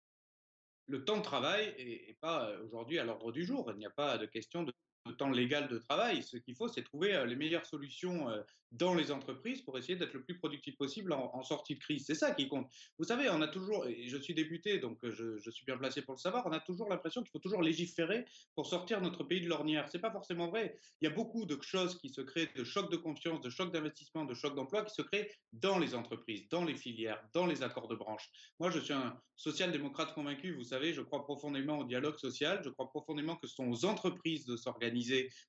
Le 0.89 1.05
temps 1.05 1.17
de 1.17 1.23
travail 1.23 1.75
n'est 1.79 2.19
pas 2.21 2.51
aujourd'hui 2.61 2.99
à 2.99 3.05
l'ordre 3.05 3.33
du 3.33 3.45
jour. 3.45 3.71
Il 3.73 3.79
n'y 3.79 3.87
a 3.87 3.91
pas 3.91 4.19
de 4.19 4.27
question 4.27 4.63
de 4.63 4.73
temps 5.13 5.31
légal 5.31 5.69
de 5.69 5.79
travail. 5.79 6.23
Ce 6.23 6.37
qu'il 6.37 6.57
faut, 6.57 6.69
c'est 6.69 6.83
trouver 6.83 7.15
euh, 7.15 7.27
les 7.27 7.37
meilleures 7.37 7.67
solutions 7.67 8.29
dans 8.73 8.95
les 8.95 9.11
entreprises 9.11 9.63
pour 9.63 9.79
essayer 9.79 9.97
d'être 9.97 10.15
le 10.15 10.23
plus 10.23 10.39
productif 10.39 10.77
possible 10.77 11.13
en, 11.13 11.43
sortie 11.43 11.75
de 11.75 11.81
crise. 11.81 12.05
C'est 12.07 12.15
ça 12.15 12.33
qui 12.33 12.49
compte. 12.49 12.69
Vous 12.99 13.05
savez, 13.05 13.29
on 13.31 13.41
a 13.41 13.49
toujours, 13.49 13.87
et 13.87 14.09
je 14.09 14.17
suis 14.17 14.35
député, 14.35 14.79
donc 14.79 15.03
euh, 15.05 15.13
je, 15.13 15.51
suis 15.51 15.65
bien 15.65 15.79
placé 15.79 16.03
pour 16.03 16.15
le 16.15 16.19
savoir, 16.19 16.45
on 16.47 16.53
a 16.53 16.61
toujours 16.61 16.89
l'impression 16.89 17.23
qu'il 17.23 17.31
faut 17.31 17.39
toujours 17.39 17.63
légiférer 17.63 18.25
pour 18.55 18.67
sortir 18.67 19.01
notre 19.01 19.25
pays 19.25 19.41
de 19.41 19.49
l'ornière. 19.49 19.89
C'est 19.89 20.01
pas 20.01 20.11
forcément 20.11 20.49
vrai. 20.49 20.79
Il 21.01 21.09
y 21.09 21.09
a 21.09 21.15
beaucoup 21.15 21.47
de 21.47 21.61
choses 21.63 21.99
qui 21.99 22.09
se 22.09 22.21
créent, 22.21 22.51
de 22.55 22.65
chocs 22.65 22.91
de 22.91 22.97
confiance, 22.97 23.41
de 23.41 23.51
chocs 23.51 23.73
d'investissement, 23.73 24.25
de 24.25 24.35
chocs 24.35 24.55
d'emploi 24.55 24.85
qui 24.85 24.95
se 24.95 25.03
créent 25.03 25.31
dans 25.53 25.79
les 25.79 25.95
entreprises, 25.95 26.49
dans 26.49 26.65
les 26.65 26.75
filières, 26.75 27.23
dans 27.33 27.47
les 27.47 27.63
accords 27.63 27.89
de 27.89 27.95
branche. 27.95 28.29
Moi, 28.59 28.71
je 28.71 28.81
suis 28.81 28.95
un 28.95 29.19
social-démocrate 29.37 30.15
convaincu. 30.15 30.55
Vous 30.55 30.65
savez, 30.65 30.93
je 30.93 31.03
crois 31.03 31.25
profondément 31.25 31.79
au 31.79 31.85
dialogue 31.85 32.19
social. 32.19 32.61
Je 32.65 32.71
crois 32.71 32.89
profondément 32.89 33.37
que 33.37 33.47
ce 33.47 33.55
sont 33.55 33.69
aux 33.69 33.85
entreprises 33.85 34.45
de 34.47 34.57
s'organiser 34.57 34.96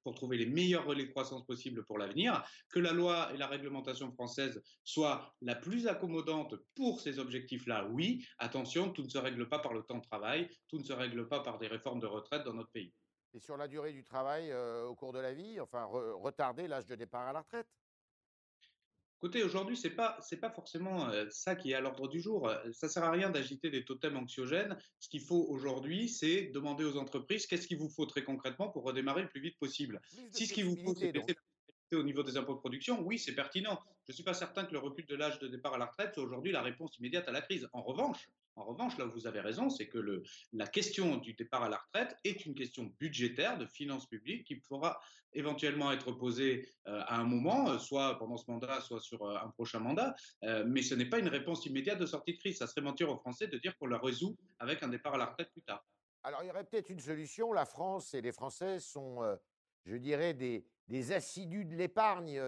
pour 0.03 0.15
trouver 0.15 0.37
les 0.37 0.45
meilleurs 0.45 0.85
relais 0.85 1.05
de 1.05 1.11
croissance 1.11 1.45
possibles 1.45 1.85
pour 1.85 1.97
l'avenir, 1.97 2.43
que 2.69 2.79
la 2.79 2.91
loi 2.91 3.31
et 3.33 3.37
la 3.37 3.47
réglementation 3.47 4.11
française 4.11 4.61
soit 4.83 5.33
la 5.41 5.55
plus 5.55 5.87
accommodante 5.87 6.55
pour 6.75 7.01
ces 7.01 7.19
objectifs-là, 7.19 7.87
oui, 7.91 8.25
attention, 8.37 8.91
tout 8.91 9.03
ne 9.03 9.09
se 9.09 9.17
règle 9.17 9.47
pas 9.49 9.59
par 9.59 9.73
le 9.73 9.83
temps 9.83 9.97
de 9.97 10.05
travail, 10.05 10.49
tout 10.67 10.77
ne 10.77 10.83
se 10.83 10.93
règle 10.93 11.27
pas 11.27 11.41
par 11.41 11.57
des 11.57 11.67
réformes 11.67 11.99
de 11.99 12.07
retraite 12.07 12.43
dans 12.43 12.53
notre 12.53 12.71
pays. 12.71 12.93
Et 13.33 13.39
sur 13.39 13.57
la 13.57 13.67
durée 13.67 13.93
du 13.93 14.03
travail 14.03 14.51
euh, 14.51 14.85
au 14.85 14.95
cours 14.95 15.13
de 15.13 15.19
la 15.19 15.33
vie, 15.33 15.59
enfin 15.59 15.85
retarder 15.85 16.67
l'âge 16.67 16.85
de 16.85 16.95
départ 16.95 17.27
à 17.27 17.33
la 17.33 17.41
retraite? 17.41 17.67
Écoutez, 19.19 19.43
aujourd'hui, 19.43 19.75
ce 19.75 19.87
n'est 19.87 19.95
pas, 19.95 20.19
pas 20.41 20.51
forcément 20.51 21.09
euh, 21.09 21.25
ça 21.31 21.55
qui 21.55 21.71
est 21.71 21.73
à 21.73 21.81
l'ordre 21.81 22.07
du 22.07 22.19
jour. 22.19 22.51
Ça 22.71 22.85
ne 22.85 22.91
sert 22.91 23.03
à 23.03 23.11
rien 23.11 23.31
d'agiter 23.31 23.71
des 23.71 23.83
totems 23.83 24.15
anxiogènes. 24.15 24.77
Ce 24.99 25.09
qu'il 25.09 25.21
faut 25.21 25.47
aujourd'hui, 25.49 26.07
c'est 26.07 26.51
demander 26.53 26.83
aux 26.83 26.97
entreprises 26.97 27.47
qu'est-ce 27.47 27.67
qu'il 27.67 27.79
vous 27.79 27.89
faut 27.89 28.05
très 28.05 28.23
concrètement 28.23 28.69
pour 28.69 28.83
redémarrer 28.83 29.23
le 29.23 29.29
plus 29.29 29.41
vite 29.41 29.57
possible. 29.57 30.01
Si 30.31 30.45
ce 30.45 30.53
qu'il 30.53 30.65
vous 30.65 30.77
faut, 30.83 30.93
c'est 30.93 31.11
baisser 31.11 31.35
au 31.93 32.03
niveau 32.03 32.21
des 32.21 32.37
impôts 32.37 32.53
de 32.53 32.59
production, 32.59 33.01
oui, 33.01 33.17
c'est 33.17 33.33
pertinent. 33.33 33.79
Je 34.05 34.11
ne 34.11 34.15
suis 34.15 34.23
pas 34.23 34.33
certain 34.33 34.65
que 34.65 34.73
le 34.73 34.79
recul 34.79 35.05
de 35.05 35.15
l'âge 35.15 35.39
de 35.39 35.47
départ 35.47 35.73
à 35.73 35.77
la 35.77 35.85
retraite 35.85 36.13
soit 36.13 36.23
aujourd'hui 36.23 36.51
la 36.51 36.61
réponse 36.61 36.97
immédiate 36.99 37.27
à 37.27 37.31
la 37.31 37.41
crise. 37.41 37.67
En 37.73 37.81
revanche, 37.81 38.29
en 38.57 38.63
revanche, 38.63 38.97
là 38.97 39.05
où 39.05 39.11
vous 39.11 39.27
avez 39.27 39.39
raison, 39.39 39.69
c'est 39.69 39.87
que 39.87 40.23
la 40.51 40.67
question 40.67 41.17
du 41.17 41.33
départ 41.33 41.63
à 41.63 41.69
la 41.69 41.77
retraite 41.77 42.17
est 42.23 42.45
une 42.45 42.55
question 42.55 42.91
budgétaire, 42.99 43.57
de 43.57 43.67
finances 43.67 44.07
publiques, 44.07 44.47
qui 44.47 44.55
pourra 44.55 44.99
éventuellement 45.33 45.91
être 45.91 46.11
posée 46.11 46.67
euh, 46.87 47.01
à 47.05 47.19
un 47.19 47.23
moment, 47.23 47.69
euh, 47.69 47.77
soit 47.77 48.17
pendant 48.17 48.37
ce 48.37 48.49
mandat, 48.49 48.81
soit 48.81 48.99
sur 48.99 49.23
euh, 49.23 49.37
un 49.37 49.49
prochain 49.51 49.79
mandat, 49.79 50.15
mais 50.65 50.81
ce 50.81 50.95
n'est 50.95 51.05
pas 51.05 51.19
une 51.19 51.27
réponse 51.27 51.65
immédiate 51.65 51.99
de 51.99 52.05
sortie 52.05 52.33
de 52.33 52.39
crise. 52.39 52.57
Ça 52.57 52.67
serait 52.67 52.81
mentir 52.81 53.09
aux 53.09 53.17
Français 53.17 53.47
de 53.47 53.57
dire 53.57 53.77
qu'on 53.77 53.87
la 53.87 53.99
résout 53.99 54.35
avec 54.59 54.81
un 54.81 54.87
départ 54.87 55.13
à 55.13 55.17
la 55.17 55.25
retraite 55.27 55.51
plus 55.51 55.61
tard. 55.61 55.85
Alors, 56.23 56.43
il 56.43 56.47
y 56.47 56.49
aurait 56.49 56.63
peut-être 56.63 56.89
une 56.89 56.99
solution. 56.99 57.53
La 57.53 57.65
France 57.65 58.13
et 58.13 58.21
les 58.21 58.31
Français 58.31 58.79
sont, 58.79 59.21
je 59.85 59.95
dirais, 59.95 60.33
des, 60.33 60.65
des 60.87 61.11
assidus 61.11 61.65
de 61.65 61.75
l'épargne. 61.75 62.41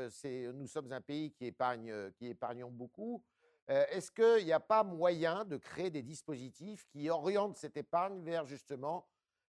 Nous 0.54 0.68
sommes 0.68 0.92
un 0.92 1.01
pays 1.01 1.32
qui 1.32 1.46
épargne, 1.46 2.12
qui 2.18 2.28
épargnons 2.28 2.72
beaucoup. 2.72 3.24
Est-ce 3.69 4.11
qu'il 4.11 4.45
n'y 4.45 4.51
a 4.51 4.59
pas 4.59 4.83
moyen 4.83 5.45
de 5.45 5.55
créer 5.55 5.91
des 5.91 6.01
dispositifs 6.01 6.88
qui 6.88 7.09
orientent 7.09 7.55
cette 7.55 7.77
épargne 7.77 8.19
vers 8.23 8.45
justement 8.45 9.07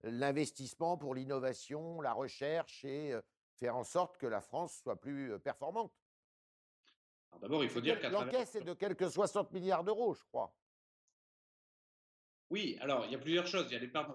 l'investissement 0.03 0.97
pour 0.97 1.13
l'innovation, 1.13 1.99
la 1.99 2.13
recherche 2.13 2.85
et 2.85 3.13
faire 3.55 3.75
en 3.75 3.83
sorte 3.83 4.17
que 4.17 4.25
la 4.25 4.39
France 4.39 4.79
soit 4.81 4.99
plus 4.99 5.37
performante? 5.39 5.93
D'abord, 7.41 7.63
il 7.63 7.69
faut 7.69 7.81
dire 7.81 7.99
qu'à 7.99 8.09
L'encaisse 8.09 8.55
est 8.55 8.61
de 8.61 8.73
quelques 8.73 9.11
60 9.11 9.51
milliards 9.51 9.83
d'euros, 9.83 10.13
je 10.13 10.23
crois. 10.23 10.55
Oui, 12.49 12.77
alors 12.79 13.05
il 13.05 13.11
y 13.11 13.15
a 13.15 13.19
plusieurs 13.19 13.47
choses. 13.47 13.65
Il 13.69 13.73
y 13.73 13.75
a 13.75 13.79
l'épargne 13.79 14.13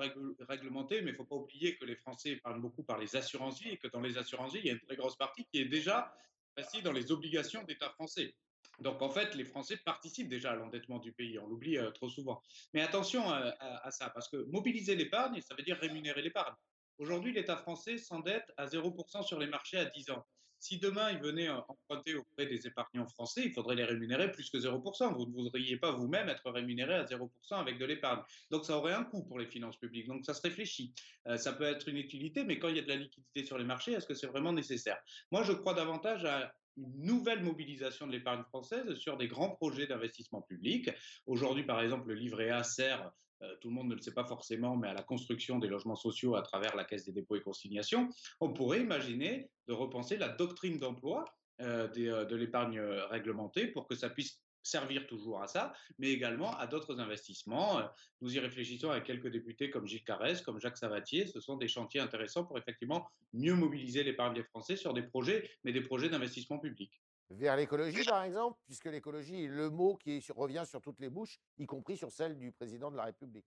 réglementée, 0.48 1.02
mais 1.02 1.10
il 1.10 1.12
ne 1.12 1.16
faut 1.18 1.24
pas 1.24 1.36
oublier 1.36 1.76
que 1.76 1.84
les 1.84 1.96
Français 1.96 2.30
épargnent 2.30 2.60
beaucoup 2.60 2.84
par 2.84 2.96
les 2.96 3.16
assurances-vie 3.16 3.70
et 3.70 3.76
que 3.76 3.88
dans 3.88 4.00
les 4.00 4.16
assurances-vie, 4.16 4.60
il 4.60 4.66
y 4.66 4.70
a 4.70 4.74
une 4.74 4.80
très 4.80 4.96
grosse 4.96 5.16
partie 5.16 5.44
qui 5.46 5.60
est 5.60 5.66
déjà 5.66 6.14
investie 6.56 6.82
dans 6.82 6.92
les 6.92 7.12
obligations 7.12 7.62
d'État 7.64 7.90
français. 7.90 8.34
Donc 8.80 9.02
en 9.02 9.10
fait, 9.10 9.34
les 9.34 9.44
Français 9.44 9.76
participent 9.76 10.28
déjà 10.28 10.52
à 10.52 10.56
l'endettement 10.56 10.98
du 10.98 11.12
pays, 11.12 11.38
on 11.38 11.46
l'oublie 11.46 11.76
euh, 11.78 11.90
trop 11.90 12.08
souvent. 12.08 12.42
Mais 12.72 12.82
attention 12.82 13.28
à, 13.28 13.54
à, 13.60 13.90
ça, 13.90 14.10
parce 14.10 14.28
que 14.28 14.36
mobiliser 14.50 14.96
l'épargne, 14.96 15.40
ça 15.42 15.54
veut 15.54 15.62
dire 15.62 15.76
rémunérer 15.78 16.22
l'épargne. 16.22 16.54
Aujourd'hui, 16.98 17.32
l'État 17.32 17.56
français 17.56 17.98
s'endette 17.98 18.52
à 18.56 18.66
0% 18.66 19.22
sur 19.22 19.38
les 19.38 19.46
marchés 19.46 19.78
à 19.78 19.86
10 19.86 20.10
ans. 20.10 20.26
Si 20.60 20.78
demain, 20.78 21.10
il 21.10 21.18
venait 21.18 21.48
emprunter 21.48 22.14
auprès 22.14 22.44
des 22.44 22.66
épargnants 22.66 23.06
français, 23.06 23.44
il 23.46 23.52
faudrait 23.52 23.76
les 23.76 23.84
rémunérer 23.84 24.30
plus 24.30 24.50
que 24.50 24.58
0%. 24.58 25.14
Vous 25.14 25.24
ne 25.24 25.32
voudriez 25.32 25.78
pas 25.78 25.92
vous-même 25.92 26.28
être 26.28 26.50
rémunéré 26.50 26.94
à 26.94 27.04
0% 27.04 27.28
avec 27.52 27.78
de 27.78 27.86
l'épargne. 27.86 28.20
Donc, 28.50 28.66
ça 28.66 28.76
aurait 28.76 28.92
un 28.92 29.04
coût 29.04 29.24
pour 29.24 29.38
les 29.38 29.46
finances 29.46 29.78
publiques. 29.78 30.06
Donc, 30.06 30.26
ça 30.26 30.34
se 30.34 30.42
réfléchit. 30.42 30.92
Euh, 31.26 31.38
ça 31.38 31.54
peut 31.54 31.64
être 31.64 31.88
une 31.88 31.96
utilité, 31.96 32.44
mais 32.44 32.58
quand 32.58 32.68
il 32.68 32.76
y 32.76 32.78
a 32.78 32.82
de 32.82 32.88
la 32.88 32.96
liquidité 32.96 33.42
sur 33.42 33.56
les 33.56 33.64
marchés, 33.64 33.92
est-ce 33.92 34.06
que 34.06 34.12
c'est 34.12 34.26
vraiment 34.26 34.52
nécessaire? 34.52 34.98
Moi, 35.30 35.44
je 35.44 35.52
crois 35.52 35.72
davantage 35.72 36.26
à 36.26 36.52
une 36.80 37.04
nouvelle 37.04 37.42
mobilisation 37.42 38.06
de 38.06 38.12
l'épargne 38.12 38.42
française 38.44 38.94
sur 38.94 39.16
des 39.16 39.28
grands 39.28 39.50
projets 39.50 39.86
d'investissement 39.86 40.42
public. 40.42 40.90
Aujourd'hui, 41.26 41.64
par 41.64 41.80
exemple, 41.80 42.08
le 42.08 42.14
livret 42.14 42.50
A 42.50 42.62
sert 42.62 43.12
euh, 43.42 43.56
tout 43.60 43.68
le 43.68 43.74
monde 43.74 43.88
ne 43.88 43.94
le 43.94 44.00
sait 44.00 44.12
pas 44.12 44.24
forcément, 44.24 44.76
mais 44.76 44.88
à 44.88 44.94
la 44.94 45.02
construction 45.02 45.58
des 45.58 45.68
logements 45.68 45.96
sociaux 45.96 46.36
à 46.36 46.42
travers 46.42 46.76
la 46.76 46.84
Caisse 46.84 47.06
des 47.06 47.12
dépôts 47.12 47.36
et 47.36 47.40
consignations, 47.40 48.10
on 48.40 48.52
pourrait 48.52 48.80
imaginer 48.80 49.50
de 49.66 49.72
repenser 49.72 50.18
la 50.18 50.28
doctrine 50.28 50.78
d'emploi 50.78 51.24
euh, 51.62 51.88
euh, 51.96 52.24
de 52.24 52.36
l'épargne 52.36 52.80
réglementée 52.80 53.66
pour 53.68 53.86
que 53.86 53.94
ça 53.94 54.10
puisse 54.10 54.42
servir 54.62 55.06
toujours 55.06 55.42
à 55.42 55.46
ça, 55.46 55.72
mais 55.98 56.10
également 56.10 56.56
à 56.56 56.66
d'autres 56.66 57.00
investissements. 57.00 57.80
Nous 58.20 58.34
y 58.34 58.38
réfléchissons 58.38 58.90
avec 58.90 59.04
quelques 59.04 59.30
députés 59.30 59.70
comme 59.70 59.86
Gilles 59.86 60.04
Carès, 60.04 60.42
comme 60.42 60.60
Jacques 60.60 60.78
Savatier. 60.78 61.26
Ce 61.26 61.40
sont 61.40 61.56
des 61.56 61.68
chantiers 61.68 62.00
intéressants 62.00 62.44
pour 62.44 62.58
effectivement 62.58 63.08
mieux 63.32 63.54
mobiliser 63.54 64.02
l'épargne 64.02 64.34
des 64.34 64.44
Français 64.44 64.76
sur 64.76 64.92
des 64.92 65.02
projets, 65.02 65.50
mais 65.64 65.72
des 65.72 65.82
projets 65.82 66.08
d'investissement 66.08 66.58
public. 66.58 67.02
Vers 67.30 67.56
l'écologie, 67.56 68.02
par 68.04 68.24
exemple, 68.24 68.58
puisque 68.66 68.86
l'écologie 68.86 69.44
est 69.44 69.48
le 69.48 69.70
mot 69.70 69.96
qui 69.96 70.20
revient 70.34 70.64
sur 70.66 70.80
toutes 70.80 70.98
les 70.98 71.10
bouches, 71.10 71.38
y 71.58 71.66
compris 71.66 71.96
sur 71.96 72.10
celle 72.10 72.36
du 72.36 72.50
président 72.50 72.90
de 72.90 72.96
la 72.96 73.04
République. 73.04 73.46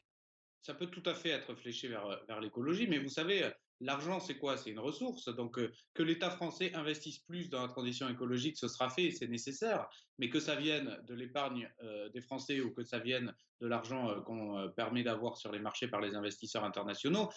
Ça 0.64 0.74
peut 0.74 0.88
tout 0.88 1.04
à 1.06 1.14
fait 1.14 1.30
être 1.30 1.54
fléché 1.56 1.88
vers, 1.88 2.24
vers 2.28 2.42
l'écologie, 2.42 2.88
mais 2.88 2.98
vous 2.98 3.10
savez, 3.10 3.52
L'argent, 3.84 4.22
c'est 4.22 4.38
quoi? 4.38 4.56
C'est 4.56 4.70
une 4.70 4.80
ressource. 4.80 5.28
Donc, 5.28 5.60
euh, 5.60 5.70
que 5.94 6.04
l'État 6.04 6.30
français 6.30 6.74
investisse 6.74 7.20
plus 7.20 7.50
dans 7.50 7.62
la 7.62 7.68
transition 7.68 8.08
écologique, 8.08 8.58
ce 8.58 8.70
sera 8.70 8.90
fait, 8.90 9.12
c'est 9.12 9.28
nécessaire. 9.28 9.90
Mais 10.20 10.30
que 10.30 10.40
ça 10.40 10.56
vienne 10.56 10.98
de 11.06 11.14
l'épargne 11.14 11.70
euh, 11.84 12.08
des 12.10 12.22
Français 12.22 12.62
ou 12.62 12.72
que 12.72 12.84
ça 12.84 13.00
vienne 13.00 13.36
de 13.60 13.68
l'argent 13.68 14.10
euh, 14.10 14.22
qu'on 14.22 14.72
permet 14.78 15.04
d'avoir 15.04 15.36
sur 15.36 15.52
les 15.52 15.60
marchés 15.60 15.90
par 15.90 16.00
les 16.00 16.16
investisseurs 16.16 16.64
internationaux, 16.64 17.30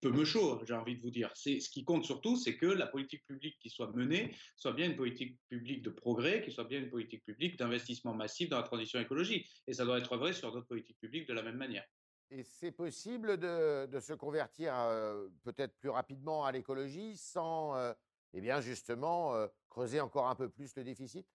peu 0.00 0.10
me 0.10 0.24
chaud, 0.24 0.60
j'ai 0.66 0.74
envie 0.74 0.96
de 0.96 1.02
vous 1.02 1.10
dire. 1.10 1.30
Ce 1.34 1.68
qui 1.70 1.84
compte 1.84 2.04
surtout, 2.04 2.36
c'est 2.36 2.56
que 2.56 2.66
la 2.66 2.86
politique 2.86 3.24
publique 3.26 3.58
qui 3.58 3.70
soit 3.70 3.90
menée 3.92 4.34
soit 4.56 4.72
bien 4.72 4.86
une 4.86 4.96
politique 4.96 5.38
publique 5.48 5.82
de 5.82 5.90
progrès, 5.90 6.42
qui 6.42 6.52
soit 6.52 6.64
bien 6.64 6.78
une 6.78 6.90
politique 6.90 7.24
publique 7.24 7.58
d'investissement 7.58 8.14
massif 8.14 8.48
dans 8.48 8.58
la 8.58 8.62
transition 8.62 9.00
écologique. 9.00 9.48
Et 9.66 9.72
ça 9.72 9.84
doit 9.84 9.98
être 9.98 10.16
vrai 10.16 10.32
sur 10.32 10.52
d'autres 10.52 10.68
politiques 10.68 10.98
publiques 11.00 11.26
de 11.26 11.34
la 11.34 11.42
même 11.42 11.56
manière. 11.56 11.84
Et 12.32 12.44
c'est 12.44 12.70
possible 12.70 13.38
de, 13.38 13.98
se 14.00 14.12
convertir 14.12 14.72
peut-être 15.42 15.76
plus 15.78 15.88
rapidement 15.88 16.44
à 16.44 16.52
l'écologie 16.52 17.16
sans, 17.16 17.74
eh 18.34 18.40
bien 18.40 18.60
justement, 18.60 19.34
creuser 19.68 20.00
encore 20.00 20.28
un 20.28 20.36
peu 20.36 20.48
plus 20.48 20.74
le 20.76 20.84
déficit? 20.84 21.26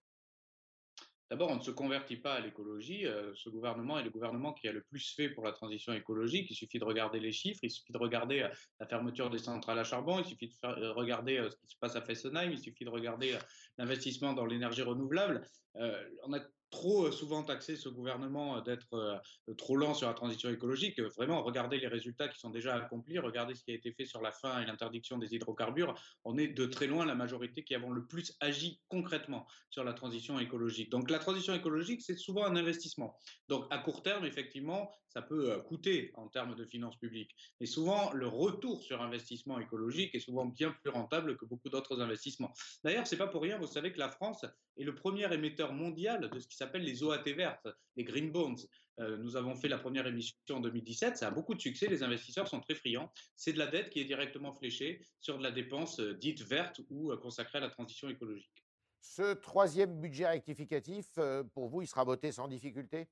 D'abord, 1.28 1.50
on 1.50 1.56
ne 1.56 1.60
se 1.60 1.72
convertit 1.72 2.16
pas 2.16 2.34
à 2.34 2.40
l'écologie. 2.40 3.04
Ce 3.34 3.50
gouvernement 3.50 3.98
est 3.98 4.04
le 4.04 4.10
gouvernement 4.10 4.52
qui 4.52 4.68
a 4.68 4.72
le 4.72 4.82
plus 4.82 5.12
fait 5.14 5.28
pour 5.28 5.44
la 5.44 5.52
transition 5.52 5.92
écologique. 5.92 6.50
Il 6.50 6.54
suffit 6.54 6.78
de 6.78 6.84
regarder 6.84 7.18
les 7.18 7.32
chiffres, 7.32 7.58
il 7.62 7.70
suffit 7.70 7.92
de 7.92 7.98
regarder 7.98 8.48
la 8.80 8.86
fermeture 8.86 9.28
des 9.28 9.38
centrales 9.38 9.78
à 9.78 9.84
charbon, 9.84 10.20
il 10.20 10.24
suffit 10.24 10.48
de 10.48 10.88
regarder 10.92 11.46
ce 11.50 11.56
qui 11.56 11.66
se 11.66 11.76
passe 11.78 11.96
à 11.96 12.00
Fessenheim, 12.00 12.52
il 12.52 12.58
suffit 12.58 12.84
de 12.84 12.90
regarder 12.90 13.36
l'investissement 13.76 14.32
dans 14.32 14.46
l'énergie 14.46 14.82
renouvelable. 14.82 15.46
On 15.74 16.32
a 16.32 16.40
trop 16.70 17.06
euh, 17.06 17.12
souvent 17.12 17.42
taxé 17.42 17.76
ce 17.76 17.88
gouvernement 17.88 18.56
euh, 18.56 18.60
d'être 18.60 18.94
euh, 18.94 19.54
trop 19.54 19.76
lent 19.76 19.94
sur 19.94 20.08
la 20.08 20.14
transition 20.14 20.50
écologique. 20.50 21.00
Vraiment, 21.16 21.42
regardez 21.42 21.78
les 21.78 21.86
résultats 21.86 22.28
qui 22.28 22.38
sont 22.38 22.50
déjà 22.50 22.74
accomplis, 22.74 23.18
regardez 23.18 23.54
ce 23.54 23.64
qui 23.64 23.72
a 23.72 23.74
été 23.74 23.92
fait 23.92 24.04
sur 24.04 24.20
la 24.20 24.32
fin 24.32 24.60
et 24.60 24.66
l'interdiction 24.66 25.18
des 25.18 25.34
hydrocarbures. 25.34 25.94
On 26.24 26.36
est 26.38 26.48
de 26.48 26.66
très 26.66 26.86
loin 26.86 27.06
la 27.06 27.14
majorité 27.14 27.64
qui 27.64 27.74
avons 27.74 27.90
le 27.90 28.06
plus 28.06 28.36
agi 28.40 28.80
concrètement 28.88 29.46
sur 29.70 29.84
la 29.84 29.92
transition 29.92 30.38
écologique. 30.38 30.90
Donc 30.90 31.10
la 31.10 31.18
transition 31.18 31.54
écologique, 31.54 32.02
c'est 32.02 32.16
souvent 32.16 32.44
un 32.44 32.56
investissement. 32.56 33.16
Donc 33.48 33.66
à 33.70 33.78
court 33.78 34.02
terme, 34.02 34.24
effectivement, 34.24 34.90
ça 35.08 35.22
peut 35.22 35.62
coûter 35.62 36.10
en 36.14 36.28
termes 36.28 36.54
de 36.54 36.64
finances 36.64 36.98
publiques. 36.98 37.34
Mais 37.60 37.66
souvent, 37.66 38.12
le 38.12 38.26
retour 38.26 38.82
sur 38.82 39.00
investissement 39.00 39.58
écologique 39.58 40.14
est 40.14 40.20
souvent 40.20 40.44
bien 40.44 40.72
plus 40.82 40.90
rentable 40.90 41.36
que 41.36 41.46
beaucoup 41.46 41.70
d'autres 41.70 42.00
investissements. 42.00 42.52
D'ailleurs, 42.84 43.06
c'est 43.06 43.16
pas 43.16 43.26
pour 43.26 43.42
rien, 43.42 43.58
vous 43.58 43.66
savez 43.66 43.92
que 43.92 43.98
la 43.98 44.10
France 44.10 44.44
est 44.76 44.84
le 44.84 44.94
premier 44.94 45.32
émetteur 45.32 45.72
mondial 45.72 46.28
de 46.30 46.38
ce 46.38 46.46
qui 46.46 46.55
s'appelle 46.56 46.82
les 46.82 47.02
OAT 47.02 47.22
vertes, 47.36 47.68
les 47.96 48.04
Green 48.04 48.30
Bonds. 48.30 48.56
Euh, 48.98 49.16
nous 49.18 49.36
avons 49.36 49.54
fait 49.54 49.68
la 49.68 49.78
première 49.78 50.06
émission 50.06 50.34
en 50.50 50.60
2017, 50.60 51.18
ça 51.18 51.28
a 51.28 51.30
beaucoup 51.30 51.54
de 51.54 51.60
succès, 51.60 51.86
les 51.86 52.02
investisseurs 52.02 52.48
sont 52.48 52.60
très 52.60 52.74
friands. 52.74 53.12
C'est 53.34 53.52
de 53.52 53.58
la 53.58 53.66
dette 53.66 53.90
qui 53.90 54.00
est 54.00 54.04
directement 54.04 54.54
fléchée 54.54 55.02
sur 55.20 55.36
de 55.36 55.42
la 55.42 55.50
dépense 55.50 56.00
euh, 56.00 56.14
dite 56.14 56.42
verte 56.42 56.80
ou 56.88 57.12
euh, 57.12 57.16
consacrée 57.18 57.58
à 57.58 57.60
la 57.60 57.68
transition 57.68 58.08
écologique. 58.08 58.64
Ce 59.00 59.34
troisième 59.34 60.00
budget 60.00 60.26
rectificatif, 60.26 61.06
pour 61.54 61.68
vous, 61.68 61.82
il 61.82 61.86
sera 61.86 62.02
voté 62.02 62.32
sans 62.32 62.48
difficulté? 62.48 63.06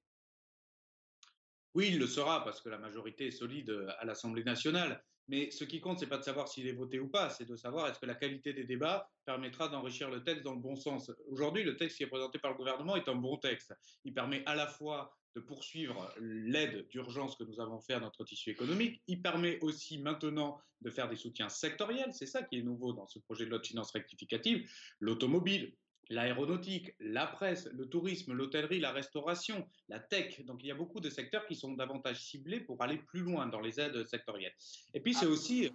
Oui, 1.74 1.88
il 1.88 1.98
le 1.98 2.06
sera 2.06 2.42
parce 2.42 2.60
que 2.60 2.68
la 2.68 2.78
majorité 2.78 3.28
est 3.28 3.30
solide 3.30 3.70
à 3.98 4.04
l'Assemblée 4.04 4.42
nationale. 4.42 5.04
Mais 5.28 5.50
ce 5.50 5.64
qui 5.64 5.80
compte, 5.80 5.98
c'est 5.98 6.06
pas 6.06 6.18
de 6.18 6.22
savoir 6.22 6.48
s'il 6.48 6.66
est 6.66 6.72
voté 6.72 6.98
ou 6.98 7.08
pas, 7.08 7.30
c'est 7.30 7.46
de 7.46 7.56
savoir 7.56 7.88
est-ce 7.88 7.98
que 7.98 8.06
la 8.06 8.14
qualité 8.14 8.52
des 8.52 8.64
débats 8.64 9.10
permettra 9.24 9.68
d'enrichir 9.68 10.10
le 10.10 10.22
texte 10.22 10.44
dans 10.44 10.54
le 10.54 10.60
bon 10.60 10.76
sens. 10.76 11.10
Aujourd'hui, 11.28 11.64
le 11.64 11.76
texte 11.76 11.96
qui 11.96 12.02
est 12.02 12.08
présenté 12.08 12.38
par 12.38 12.50
le 12.50 12.56
gouvernement 12.56 12.96
est 12.96 13.08
un 13.08 13.14
bon 13.14 13.38
texte. 13.38 13.74
Il 14.04 14.12
permet 14.12 14.42
à 14.44 14.54
la 14.54 14.66
fois 14.66 15.16
de 15.34 15.40
poursuivre 15.40 16.12
l'aide 16.20 16.86
d'urgence 16.88 17.36
que 17.36 17.44
nous 17.44 17.60
avons 17.60 17.80
fait 17.80 17.94
à 17.94 18.00
notre 18.00 18.24
tissu 18.24 18.50
économique. 18.50 19.02
Il 19.08 19.20
permet 19.20 19.58
aussi 19.60 19.98
maintenant 19.98 20.60
de 20.80 20.90
faire 20.90 21.08
des 21.08 21.16
soutiens 21.16 21.48
sectoriels. 21.48 22.12
C'est 22.12 22.26
ça 22.26 22.42
qui 22.42 22.58
est 22.58 22.62
nouveau 22.62 22.92
dans 22.92 23.06
ce 23.06 23.18
projet 23.18 23.44
de 23.44 23.50
loi 23.50 23.58
de 23.58 23.66
finances 23.66 23.90
rectificative. 23.92 24.70
L'automobile, 25.00 25.74
l'aéronautique, 26.10 26.94
la 27.00 27.26
presse, 27.26 27.68
le 27.72 27.86
tourisme, 27.86 28.32
l'hôtellerie, 28.32 28.80
la 28.80 28.92
restauration, 28.92 29.66
la 29.88 29.98
tech. 29.98 30.44
Donc 30.44 30.62
il 30.62 30.68
y 30.68 30.70
a 30.70 30.74
beaucoup 30.74 31.00
de 31.00 31.10
secteurs 31.10 31.46
qui 31.46 31.54
sont 31.54 31.72
davantage 31.72 32.22
ciblés 32.22 32.60
pour 32.60 32.82
aller 32.82 32.98
plus 32.98 33.20
loin 33.20 33.46
dans 33.46 33.60
les 33.60 33.80
aides 33.80 34.06
sectorielles. 34.06 34.54
Et 34.92 35.00
puis 35.00 35.14
c'est 35.14 35.26
aussi 35.26 35.70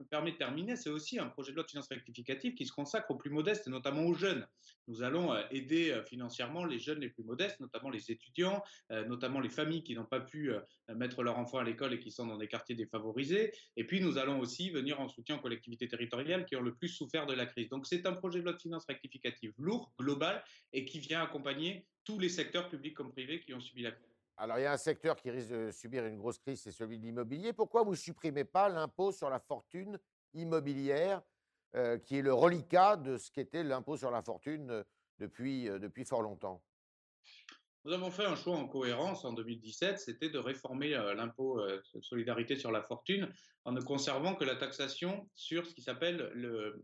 me 0.00 0.04
permet 0.06 0.32
de 0.32 0.36
terminer, 0.36 0.76
c'est 0.76 0.90
aussi 0.90 1.18
un 1.18 1.26
projet 1.26 1.50
de 1.50 1.56
loi 1.56 1.64
de 1.64 1.70
finances 1.70 1.88
rectificative 1.88 2.54
qui 2.54 2.66
se 2.66 2.72
consacre 2.72 3.10
aux 3.10 3.16
plus 3.16 3.30
modestes 3.30 3.66
et 3.66 3.70
notamment 3.70 4.02
aux 4.02 4.14
jeunes. 4.14 4.46
Nous 4.88 5.02
allons 5.02 5.32
euh, 5.32 5.42
aider 5.50 5.90
euh, 5.90 6.02
financièrement 6.02 6.64
les 6.64 6.78
jeunes 6.78 7.00
les 7.00 7.08
plus 7.08 7.24
modestes, 7.24 7.60
notamment 7.60 7.90
les 7.90 8.10
étudiants, 8.10 8.62
euh, 8.90 9.04
notamment 9.06 9.40
les 9.40 9.48
familles 9.48 9.82
qui 9.82 9.94
n'ont 9.94 10.04
pas 10.04 10.20
pu 10.20 10.52
mettre 10.94 11.22
leurs 11.22 11.38
enfants 11.38 11.58
à 11.58 11.64
l'école 11.64 11.94
et 11.94 12.00
qui 12.00 12.10
sont 12.10 12.26
dans 12.26 12.36
des 12.36 12.48
quartiers 12.48 12.74
défavorisés. 12.74 13.52
Et 13.76 13.84
puis 13.84 14.00
nous 14.00 14.18
allons 14.18 14.40
aussi 14.40 14.70
venir 14.70 15.00
en 15.00 15.08
soutien 15.08 15.36
aux 15.36 15.40
collectivités 15.40 15.88
territoriales 15.88 16.44
qui 16.44 16.56
ont 16.56 16.62
le 16.62 16.74
plus 16.74 16.88
souffert 16.88 17.26
de 17.26 17.34
la 17.34 17.46
crise. 17.46 17.68
Donc 17.68 17.86
c'est 17.86 18.06
un 18.06 18.12
projet 18.12 18.40
de 18.40 18.44
loi 18.44 18.52
de 18.52 18.60
finances 18.60 18.86
rectificative 18.86 19.52
lourd, 19.58 19.92
global 19.98 20.42
et 20.72 20.84
qui 20.84 20.98
vient 20.98 21.22
accompagner 21.22 21.86
tous 22.04 22.18
les 22.18 22.28
secteurs 22.28 22.68
publics 22.68 22.94
comme 22.94 23.12
privés 23.12 23.40
qui 23.40 23.54
ont 23.54 23.60
subi 23.60 23.82
la 23.82 23.92
crise. 23.92 24.13
Alors, 24.36 24.58
il 24.58 24.62
y 24.62 24.66
a 24.66 24.72
un 24.72 24.76
secteur 24.76 25.16
qui 25.16 25.30
risque 25.30 25.50
de 25.50 25.70
subir 25.70 26.04
une 26.06 26.18
grosse 26.18 26.38
crise, 26.38 26.60
c'est 26.60 26.72
celui 26.72 26.98
de 26.98 27.04
l'immobilier. 27.04 27.52
Pourquoi 27.52 27.84
vous 27.84 27.92
ne 27.92 27.96
supprimez 27.96 28.44
pas 28.44 28.68
l'impôt 28.68 29.12
sur 29.12 29.30
la 29.30 29.38
fortune 29.38 29.98
immobilière, 30.34 31.22
euh, 31.76 31.98
qui 31.98 32.18
est 32.18 32.22
le 32.22 32.34
reliquat 32.34 32.96
de 32.96 33.16
ce 33.16 33.30
qu'était 33.30 33.62
l'impôt 33.62 33.96
sur 33.96 34.10
la 34.10 34.22
fortune 34.22 34.70
euh, 34.70 34.82
depuis, 35.18 35.68
euh, 35.68 35.78
depuis 35.78 36.04
fort 36.04 36.22
longtemps? 36.22 36.60
Nous 37.84 37.92
avons 37.92 38.10
fait 38.10 38.24
un 38.24 38.34
choix 38.34 38.56
en 38.56 38.66
cohérence 38.66 39.24
en 39.24 39.34
2017, 39.34 40.00
c'était 40.00 40.30
de 40.30 40.38
réformer 40.38 40.88
l'impôt 40.88 41.60
solidarité 42.00 42.56
sur 42.56 42.72
la 42.72 42.80
fortune 42.80 43.30
en 43.66 43.72
ne 43.72 43.80
conservant 43.82 44.34
que 44.34 44.44
la 44.44 44.56
taxation 44.56 45.28
sur 45.34 45.66
ce 45.66 45.74
qui 45.74 45.82
s'appelle 45.82 46.30
le, 46.32 46.82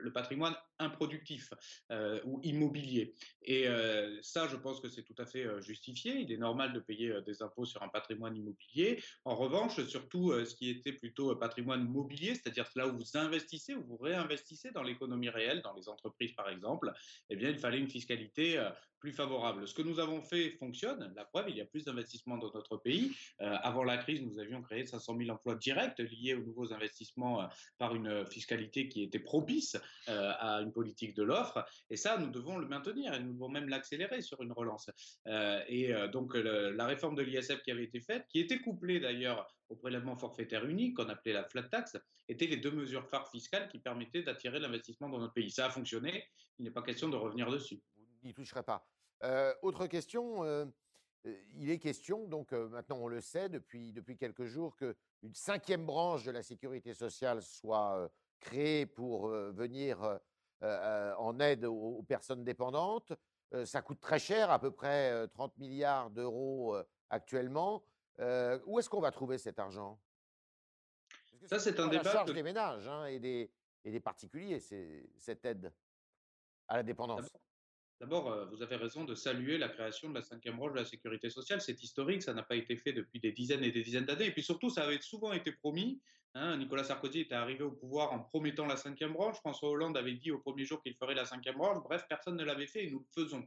le 0.00 0.12
patrimoine 0.12 0.54
improductif 0.78 1.52
euh, 1.90 2.20
ou 2.24 2.40
immobilier. 2.42 3.14
Et 3.42 3.66
euh, 3.66 4.18
ça, 4.22 4.46
je 4.48 4.56
pense 4.56 4.80
que 4.80 4.88
c'est 4.88 5.02
tout 5.02 5.14
à 5.18 5.26
fait 5.26 5.44
euh, 5.44 5.60
justifié. 5.60 6.16
Il 6.16 6.32
est 6.32 6.36
normal 6.36 6.72
de 6.72 6.80
payer 6.80 7.20
des 7.26 7.42
impôts 7.42 7.64
sur 7.64 7.82
un 7.82 7.88
patrimoine 7.88 8.36
immobilier. 8.36 9.02
En 9.24 9.34
revanche, 9.34 9.82
surtout 9.84 10.32
ce 10.44 10.54
qui 10.54 10.70
était 10.70 10.92
plutôt 10.92 11.34
patrimoine 11.36 11.84
mobilier, 11.84 12.34
c'est-à-dire 12.34 12.68
là 12.76 12.86
où 12.88 12.96
vous 12.96 13.16
investissez, 13.16 13.74
où 13.74 13.84
vous 13.84 13.96
réinvestissez 13.96 14.70
dans 14.70 14.82
l'économie 14.82 15.28
réelle, 15.28 15.62
dans 15.62 15.74
les 15.74 15.88
entreprises 15.88 16.32
par 16.32 16.48
exemple, 16.48 16.92
eh 17.30 17.36
bien, 17.36 17.50
il 17.50 17.58
fallait 17.58 17.78
une 17.78 17.90
fiscalité 17.90 18.62
plus 19.00 19.12
favorable. 19.12 19.66
Ce 19.68 19.74
que 19.74 19.82
nous 19.82 20.00
avons 20.00 20.22
fait 20.22 20.50
fonctionne. 20.50 21.12
La 21.16 21.24
preuve, 21.24 21.46
il 21.48 21.56
y 21.56 21.60
a 21.60 21.64
plus 21.64 21.84
d'investissements 21.84 22.36
dans 22.36 22.52
notre 22.52 22.76
pays. 22.76 23.16
avant 23.38 23.84
la 23.84 23.96
crise, 23.96 24.22
nous 24.22 24.38
avions 24.38 24.62
créé 24.62 24.86
500 24.86 25.16
000 25.18 25.30
emplois 25.30 25.54
directs 25.54 25.98
liés 25.98 26.34
aux 26.34 26.42
nouveaux 26.42 26.72
investissements 26.72 27.48
par 27.78 27.94
une 27.94 28.26
fiscalité 28.26 28.88
qui 28.88 29.02
était 29.02 29.18
propice. 29.18 29.76
À 30.06 30.60
une 30.62 30.72
politique 30.72 31.14
de 31.14 31.22
l'offre. 31.22 31.64
Et 31.90 31.96
ça, 31.96 32.16
nous 32.18 32.30
devons 32.30 32.56
le 32.56 32.66
maintenir 32.66 33.12
et 33.14 33.20
nous 33.20 33.32
devons 33.32 33.48
même 33.48 33.68
l'accélérer 33.68 34.22
sur 34.22 34.42
une 34.42 34.52
relance. 34.52 34.90
et 35.26 35.92
donc, 36.12 36.34
la 36.34 36.86
réforme 36.86 37.14
de 37.14 37.22
l'ISF 37.22 37.62
qui 37.62 37.70
avait 37.70 37.84
été 37.84 38.00
faite, 38.00 38.26
qui 38.28 38.40
était 38.40 38.60
couplée 38.60 39.00
d'ailleurs 39.00 39.46
au 39.68 39.76
prélèvement 39.76 40.16
forfaitaire 40.16 40.64
unique, 40.64 40.96
qu'on 40.96 41.08
appelait 41.08 41.32
la 41.34 41.44
flat 41.44 41.64
tax, 41.64 41.96
étaient 42.28 42.46
les 42.46 42.56
deux 42.56 42.70
mesures 42.70 43.06
phares 43.08 43.30
fiscales 43.30 43.68
qui 43.68 43.78
permettaient 43.78 44.22
d'attirer 44.22 44.60
l'investissement 44.60 45.08
dans 45.08 45.18
notre 45.18 45.34
pays. 45.34 45.50
Ça 45.50 45.66
a 45.66 45.70
fonctionné, 45.70 46.24
il 46.58 46.64
n'est 46.64 46.70
pas 46.70 46.82
question 46.82 47.08
de 47.08 47.16
revenir 47.16 47.50
dessus. 47.50 47.82
Vous 47.96 48.28
n'y 48.28 48.34
toucherez 48.34 48.62
pas. 48.62 48.86
autre 49.62 49.86
question, 49.86 50.72
il 51.24 51.70
est 51.70 51.78
question, 51.78 52.26
donc 52.26 52.52
maintenant 52.52 52.98
on 52.98 53.08
le 53.08 53.20
sait 53.20 53.48
depuis, 53.48 53.92
depuis 53.92 54.16
quelques 54.16 54.44
jours, 54.44 54.76
qu'une 54.76 55.34
cinquième 55.34 55.84
branche 55.84 56.24
de 56.24 56.30
la 56.30 56.42
sécurité 56.42 56.94
sociale 56.94 57.42
soit 57.42 58.10
créée 58.40 58.86
pour 58.86 59.28
venir 59.28 60.18
en 60.62 61.40
aide 61.40 61.64
aux, 61.64 62.02
personnes 62.02 62.44
dépendantes. 62.44 63.12
ça 63.64 63.82
coûte 63.82 64.00
très 64.00 64.18
cher, 64.18 64.50
à 64.50 64.58
peu 64.58 64.70
près 64.70 65.28
30 65.28 65.56
milliards 65.58 66.10
d'euros 66.10 66.76
actuellement. 67.10 67.84
où 68.18 68.78
est-ce 68.78 68.88
qu'on 68.88 69.00
va 69.00 69.10
trouver 69.10 69.38
cet 69.38 69.58
argent? 69.58 70.00
Ça, 71.46 71.58
c'est 71.58 71.78
un 71.78 71.86
débat. 71.86 72.02
La 72.02 72.12
charge 72.12 72.32
des 72.32 72.42
ménages 72.42 72.88
hein, 72.88 73.06
et, 73.06 73.20
des, 73.20 73.50
et 73.84 73.90
des 73.90 74.00
particuliers, 74.00 74.60
cette 74.60 75.44
aide 75.44 75.72
à 76.66 76.76
la 76.76 76.82
dépendance. 76.82 77.28
D'abord, 78.00 78.46
vous 78.50 78.62
avez 78.62 78.76
raison 78.76 79.04
de 79.04 79.14
saluer 79.16 79.58
la 79.58 79.68
création 79.68 80.08
de 80.08 80.14
la 80.14 80.22
cinquième 80.22 80.56
branche 80.56 80.72
de 80.72 80.78
la 80.78 80.84
sécurité 80.84 81.30
sociale. 81.30 81.60
C'est 81.60 81.82
historique, 81.82 82.22
ça 82.22 82.32
n'a 82.32 82.44
pas 82.44 82.54
été 82.54 82.76
fait 82.76 82.92
depuis 82.92 83.18
des 83.18 83.32
dizaines 83.32 83.64
et 83.64 83.72
des 83.72 83.82
dizaines 83.82 84.04
d'années. 84.04 84.26
Et 84.26 84.30
puis 84.30 84.42
surtout, 84.42 84.70
ça 84.70 84.84
avait 84.84 85.00
souvent 85.00 85.32
été 85.32 85.50
promis. 85.50 86.00
Hein. 86.34 86.56
Nicolas 86.56 86.84
Sarkozy 86.84 87.20
était 87.20 87.34
arrivé 87.34 87.64
au 87.64 87.70
pouvoir 87.70 88.12
en 88.12 88.20
promettant 88.20 88.66
la 88.66 88.76
cinquième 88.76 89.12
branche. 89.12 89.36
François 89.38 89.70
Hollande 89.70 89.96
avait 89.96 90.14
dit 90.14 90.30
au 90.30 90.38
premier 90.38 90.64
jour 90.64 90.82
qu'il 90.82 90.94
ferait 90.94 91.14
la 91.14 91.24
cinquième 91.24 91.56
branche. 91.56 91.82
Bref, 91.82 92.04
personne 92.08 92.36
ne 92.36 92.44
l'avait 92.44 92.66
fait 92.66 92.84
et 92.84 92.90
nous 92.90 93.00
le 93.00 93.22
faisons. 93.22 93.46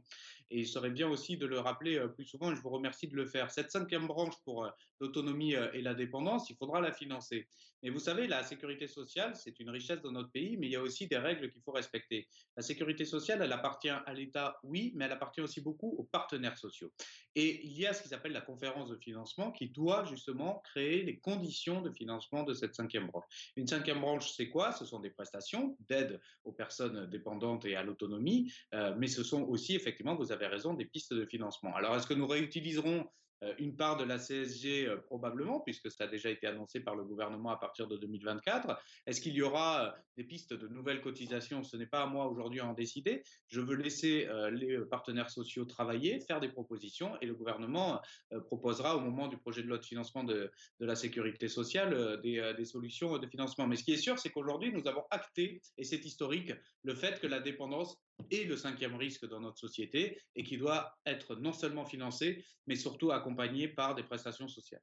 Et 0.50 0.60
il 0.60 0.66
serait 0.66 0.90
bien 0.90 1.08
aussi 1.08 1.36
de 1.36 1.46
le 1.46 1.58
rappeler 1.58 1.96
euh, 1.98 2.08
plus 2.08 2.24
souvent 2.24 2.52
et 2.52 2.56
je 2.56 2.60
vous 2.60 2.70
remercie 2.70 3.08
de 3.08 3.16
le 3.16 3.26
faire. 3.26 3.50
Cette 3.50 3.70
cinquième 3.70 4.06
branche 4.06 4.34
pour 4.44 4.64
euh, 4.64 4.70
l'autonomie 5.00 5.54
et 5.54 5.82
la 5.82 5.94
dépendance, 5.94 6.50
il 6.50 6.56
faudra 6.56 6.80
la 6.80 6.92
financer. 6.92 7.48
Mais 7.82 7.90
vous 7.90 7.98
savez, 7.98 8.28
la 8.28 8.44
sécurité 8.44 8.86
sociale, 8.86 9.34
c'est 9.34 9.58
une 9.58 9.68
richesse 9.68 10.00
dans 10.02 10.12
notre 10.12 10.30
pays, 10.30 10.56
mais 10.56 10.68
il 10.68 10.72
y 10.72 10.76
a 10.76 10.80
aussi 10.80 11.08
des 11.08 11.16
règles 11.16 11.50
qu'il 11.50 11.60
faut 11.62 11.72
respecter. 11.72 12.28
La 12.56 12.62
sécurité 12.62 13.04
sociale, 13.04 13.42
elle 13.42 13.52
appartient 13.52 13.88
à 13.90 14.14
l'État, 14.14 14.60
oui, 14.62 14.92
mais 14.94 15.06
elle 15.06 15.12
appartient 15.12 15.40
aussi 15.40 15.60
beaucoup 15.60 15.88
aux 15.98 16.04
partenaires 16.04 16.56
sociaux. 16.56 16.92
Et 17.34 17.66
il 17.66 17.72
y 17.76 17.86
a 17.86 17.92
ce 17.92 18.02
qui 18.02 18.08
s'appelle 18.08 18.32
la 18.32 18.40
conférence 18.40 18.90
de 18.90 18.96
financement 18.96 19.50
qui 19.50 19.68
doit 19.68 20.04
justement 20.04 20.60
créer 20.60 21.02
les 21.02 21.18
conditions 21.18 21.82
de 21.82 21.90
financement 21.90 22.44
de 22.44 22.54
cette 22.54 22.71
cinquième 22.74 23.06
branche. 23.06 23.24
Une 23.56 23.66
cinquième 23.66 24.00
branche, 24.00 24.32
c'est 24.32 24.48
quoi? 24.48 24.72
Ce 24.72 24.84
sont 24.84 25.00
des 25.00 25.10
prestations 25.10 25.76
d'aide 25.88 26.20
aux 26.44 26.52
personnes 26.52 27.08
dépendantes 27.10 27.64
et 27.64 27.76
à 27.76 27.82
l'autonomie, 27.82 28.52
euh, 28.74 28.94
mais 28.98 29.08
ce 29.08 29.22
sont 29.22 29.42
aussi, 29.42 29.74
effectivement, 29.74 30.14
vous 30.14 30.32
avez 30.32 30.46
raison, 30.46 30.74
des 30.74 30.86
pistes 30.86 31.14
de 31.14 31.24
financement. 31.26 31.74
Alors, 31.74 31.96
est-ce 31.96 32.06
que 32.06 32.14
nous 32.14 32.26
réutiliserons 32.26 33.08
une 33.58 33.76
part 33.76 33.96
de 33.96 34.04
la 34.04 34.18
CSG 34.18 34.86
euh, 34.86 34.96
probablement, 34.96 35.60
puisque 35.60 35.90
ça 35.90 36.04
a 36.04 36.06
déjà 36.06 36.30
été 36.30 36.46
annoncé 36.46 36.80
par 36.80 36.94
le 36.94 37.04
gouvernement 37.04 37.50
à 37.50 37.56
partir 37.56 37.86
de 37.88 37.96
2024. 37.96 38.78
Est-ce 39.06 39.20
qu'il 39.20 39.34
y 39.34 39.42
aura 39.42 39.84
euh, 39.84 39.90
des 40.16 40.24
pistes 40.24 40.52
de 40.52 40.68
nouvelles 40.68 41.00
cotisations? 41.00 41.62
Ce 41.62 41.76
n'est 41.76 41.86
pas 41.86 42.02
à 42.02 42.06
moi 42.06 42.26
aujourd'hui 42.26 42.60
à 42.60 42.66
en 42.66 42.72
décider. 42.72 43.22
Je 43.48 43.60
veux 43.60 43.76
laisser 43.76 44.28
les 44.52 44.78
partenaires 44.90 45.30
sociaux 45.30 45.64
travailler, 45.64 46.20
faire 46.20 46.40
des 46.40 46.48
propositions, 46.48 47.18
et 47.20 47.26
le 47.26 47.34
gouvernement 47.34 48.00
proposera 48.46 48.96
au 48.96 49.00
moment 49.00 49.28
du 49.28 49.36
projet 49.36 49.62
de 49.62 49.68
loi 49.68 49.78
de 49.78 49.84
financement 49.84 50.24
de, 50.24 50.50
la 50.80 50.94
sécurité 50.94 51.48
sociale 51.48 52.20
des, 52.22 52.52
des, 52.56 52.64
solutions 52.64 53.18
de 53.18 53.26
financement. 53.26 53.66
Mais 53.66 53.76
ce 53.76 53.84
qui 53.84 53.92
est 53.92 53.98
sûr, 53.98 54.18
c'est 54.18 54.30
qu'aujourd'hui, 54.30 54.72
nous 54.72 54.86
avons 54.88 55.04
acté, 55.10 55.62
et 55.78 55.84
c'est 55.84 56.04
historique, 56.04 56.52
le 56.82 56.94
fait 56.94 57.20
que 57.20 57.26
la 57.26 57.40
dépendance 57.40 57.98
est 58.30 58.44
le 58.44 58.56
cinquième 58.56 58.94
risque 58.94 59.26
dans 59.28 59.40
notre 59.40 59.58
société 59.58 60.20
et 60.34 60.42
qui 60.42 60.58
doit 60.58 60.96
être 61.06 61.36
non 61.36 61.52
seulement 61.52 61.84
financé, 61.84 62.44
mais 62.66 62.76
surtout 62.76 63.10
accompagné 63.10 63.68
par 63.68 63.94
des 63.94 64.02
prestations 64.02 64.48
sociales. 64.48 64.82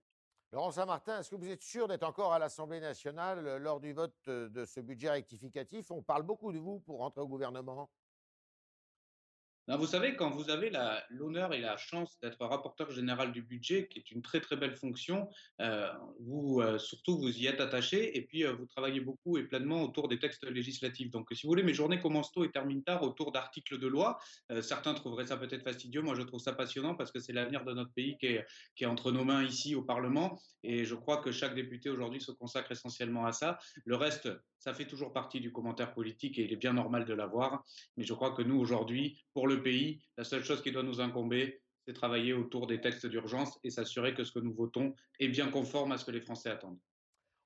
Laurent 0.52 0.72
Saint-Martin, 0.72 1.20
est-ce 1.20 1.30
que 1.30 1.36
vous 1.36 1.50
êtes 1.50 1.62
sûr 1.62 1.88
d'être 1.88 2.04
encore 2.04 2.34
à 2.34 2.40
l'Assemblée 2.40 2.80
nationale 2.80 3.46
euh, 3.46 3.60
lors 3.60 3.80
du 3.80 3.94
vote 3.94 4.16
euh, 4.28 4.50
de 4.50 4.66
ce 4.66 4.80
budget 4.80 5.12
rectificatif? 5.12 5.92
On 5.92 6.02
parle 6.02 6.24
beaucoup 6.24 6.52
de 6.52 6.58
vous 6.58 6.80
pour 6.80 7.00
rentrer 7.00 7.22
au 7.22 7.28
gouvernement 7.28 7.92
vous 9.78 9.86
savez, 9.86 10.16
quand 10.16 10.32
vous 10.32 10.50
avez 10.50 10.72
l'honneur 11.10 11.54
et 11.54 11.60
la 11.60 11.78
chance 11.78 12.18
d'être 12.22 12.44
rapporteur 12.46 12.90
général 12.92 13.32
du 13.32 13.42
budget, 13.42 13.88
qui 13.88 14.00
est 14.00 14.12
une 14.12 14.22
très 14.22 14.40
très 14.42 14.56
belle 14.56 14.76
fonction, 14.76 15.30
euh, 15.62 15.88
vous 16.20 16.60
euh, 16.62 16.80
surtout 16.80 17.18
vous 17.20 17.38
y 17.38 17.46
êtes 17.46 17.62
attaché 17.62 18.18
et 18.18 18.24
puis 18.24 18.46
euh, 18.46 18.54
vous 18.54 18.66
travaillez 18.66 19.00
beaucoup 19.00 19.38
et 19.38 19.44
pleinement 19.44 19.84
autour 19.84 20.08
des 20.08 20.18
textes 20.18 20.44
législatifs. 20.50 21.12
Donc, 21.12 21.28
si 21.32 21.46
vous 21.46 21.52
voulez, 21.52 21.64
mes 21.64 21.74
journées 21.74 22.00
commencent 22.00 22.32
tôt 22.32 22.44
et 22.44 22.52
terminent 22.52 22.82
tard 22.82 23.04
autour 23.04 23.32
d'articles 23.32 23.78
de 23.78 23.88
loi. 23.88 24.18
certains 24.62 24.94
trouveraient 24.94 25.28
ça 25.28 25.38
peut-être 25.38 25.64
fastidieux. 25.64 26.02
Moi, 26.02 26.16
je 26.16 26.22
trouve 26.22 26.40
ça 26.40 26.54
passionnant 26.54 26.96
parce 26.96 27.12
que 27.12 27.20
c'est 27.20 27.34
l'avenir 27.34 27.64
de 27.64 27.74
notre 27.74 27.92
pays 27.94 28.18
qui 28.18 28.28
est, 28.28 28.46
qui 28.76 28.86
est 28.86 28.88
entre 28.88 29.12
nos 29.12 29.24
mains 29.24 29.44
ici 29.44 29.76
au 29.76 29.84
Parlement. 29.84 30.40
Et 30.64 30.86
je 30.86 30.96
crois 30.96 31.18
que 31.18 31.32
chaque 31.32 31.56
député 31.56 31.90
aujourd'hui 31.90 32.22
se 32.22 32.32
consacre 32.32 32.72
essentiellement 32.72 33.26
à 33.26 33.32
ça. 33.32 33.60
Le 33.86 33.96
reste, 33.96 34.30
ça 34.60 34.74
fait 34.74 34.86
toujours 34.86 35.14
partie 35.14 35.40
du 35.40 35.52
commentaire 35.52 35.94
politique 35.94 36.38
et 36.38 36.44
il 36.44 36.54
est 36.54 36.58
bien 36.58 36.74
normal 36.74 37.06
de 37.06 37.14
l'avoir. 37.14 37.64
Mais 37.98 38.04
je 38.04 38.14
crois 38.14 38.32
que 38.32 38.42
nous, 38.42 38.60
aujourd'hui, 38.60 39.24
pour 39.34 39.48
le 39.48 39.59
pays, 39.62 40.02
la 40.18 40.24
seule 40.24 40.44
chose 40.44 40.62
qui 40.62 40.72
doit 40.72 40.84
nous 40.84 41.02
incomber, 41.02 41.62
c'est 41.86 41.94
travailler 41.94 42.34
autour 42.34 42.68
des 42.68 42.82
textes 42.82 43.06
d'urgence 43.06 43.60
et 43.64 43.70
s'assurer 43.70 44.14
que 44.14 44.24
ce 44.24 44.32
que 44.32 44.40
nous 44.40 44.54
votons 44.54 44.94
est 45.20 45.28
bien 45.28 45.50
conforme 45.50 45.92
à 45.92 45.98
ce 45.98 46.06
que 46.06 46.12
les 46.12 46.22
Français 46.22 46.50
attendent. 46.50 46.80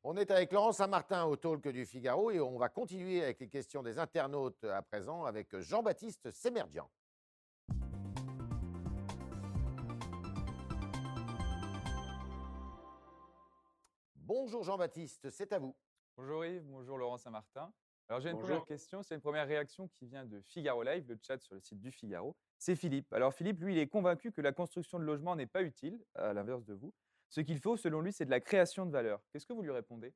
On 0.04 0.18
est 0.18 0.32
avec 0.32 0.52
Laurent 0.52 0.74
Saint-Martin 0.74 1.24
au 1.26 1.38
Talk 1.38 1.66
du 1.70 1.86
Figaro 1.86 2.30
et 2.30 2.42
on 2.42 2.58
va 2.58 2.68
continuer 2.68 3.24
avec 3.24 3.40
les 3.40 3.48
questions 3.48 3.82
des 3.82 4.00
internautes 4.00 4.64
à 4.66 4.82
présent 4.82 5.24
avec 5.24 5.58
Jean-Baptiste 5.60 6.30
Sémerdian. 6.32 6.90
Bonjour 14.16 14.64
Jean-Baptiste, 14.64 15.30
c'est 15.30 15.54
à 15.54 15.60
vous. 15.60 15.74
Bonjour 16.18 16.46
Yves, 16.46 16.66
bonjour 16.66 16.98
Laurent 16.98 17.18
Saint-Martin. 17.18 17.72
Alors 18.10 18.22
j'ai 18.22 18.30
une 18.30 18.38
première 18.38 18.66
question, 18.66 19.02
c'est 19.02 19.16
une 19.16 19.22
première 19.22 19.48
réaction 19.48 19.88
qui 19.88 20.06
vient 20.08 20.26
de 20.26 20.42
Figaro 20.42 20.84
Live, 20.84 21.06
le 21.08 21.18
chat 21.26 21.40
sur 21.40 21.56
le 21.56 21.62
site 21.62 21.80
du 21.80 21.92
Figaro. 21.92 22.36
C'est 22.60 22.76
Philippe. 22.76 23.12
Alors 23.14 23.34
Philippe, 23.34 23.60
lui, 23.62 23.74
il 23.74 23.80
est 23.80 23.88
convaincu 23.88 24.32
que 24.32 24.42
la 24.42 24.52
construction 24.52 25.00
de 25.00 25.04
logements 25.04 25.36
n'est 25.36 25.48
pas 25.48 25.64
utile, 25.64 26.00
à 26.16 26.34
l'inverse 26.34 26.66
de 26.66 26.74
vous. 26.74 26.94
Ce 27.30 27.42
qu'il 27.42 27.60
faut, 27.60 27.78
selon 27.78 28.02
lui, 28.02 28.14
c'est 28.14 28.26
de 28.26 28.30
la 28.30 28.42
création 28.42 28.86
de 28.86 28.92
valeur. 28.92 29.22
Qu'est-ce 29.32 29.46
que 29.46 29.54
vous 29.54 29.64
lui 29.64 29.72
répondez? 29.72 30.14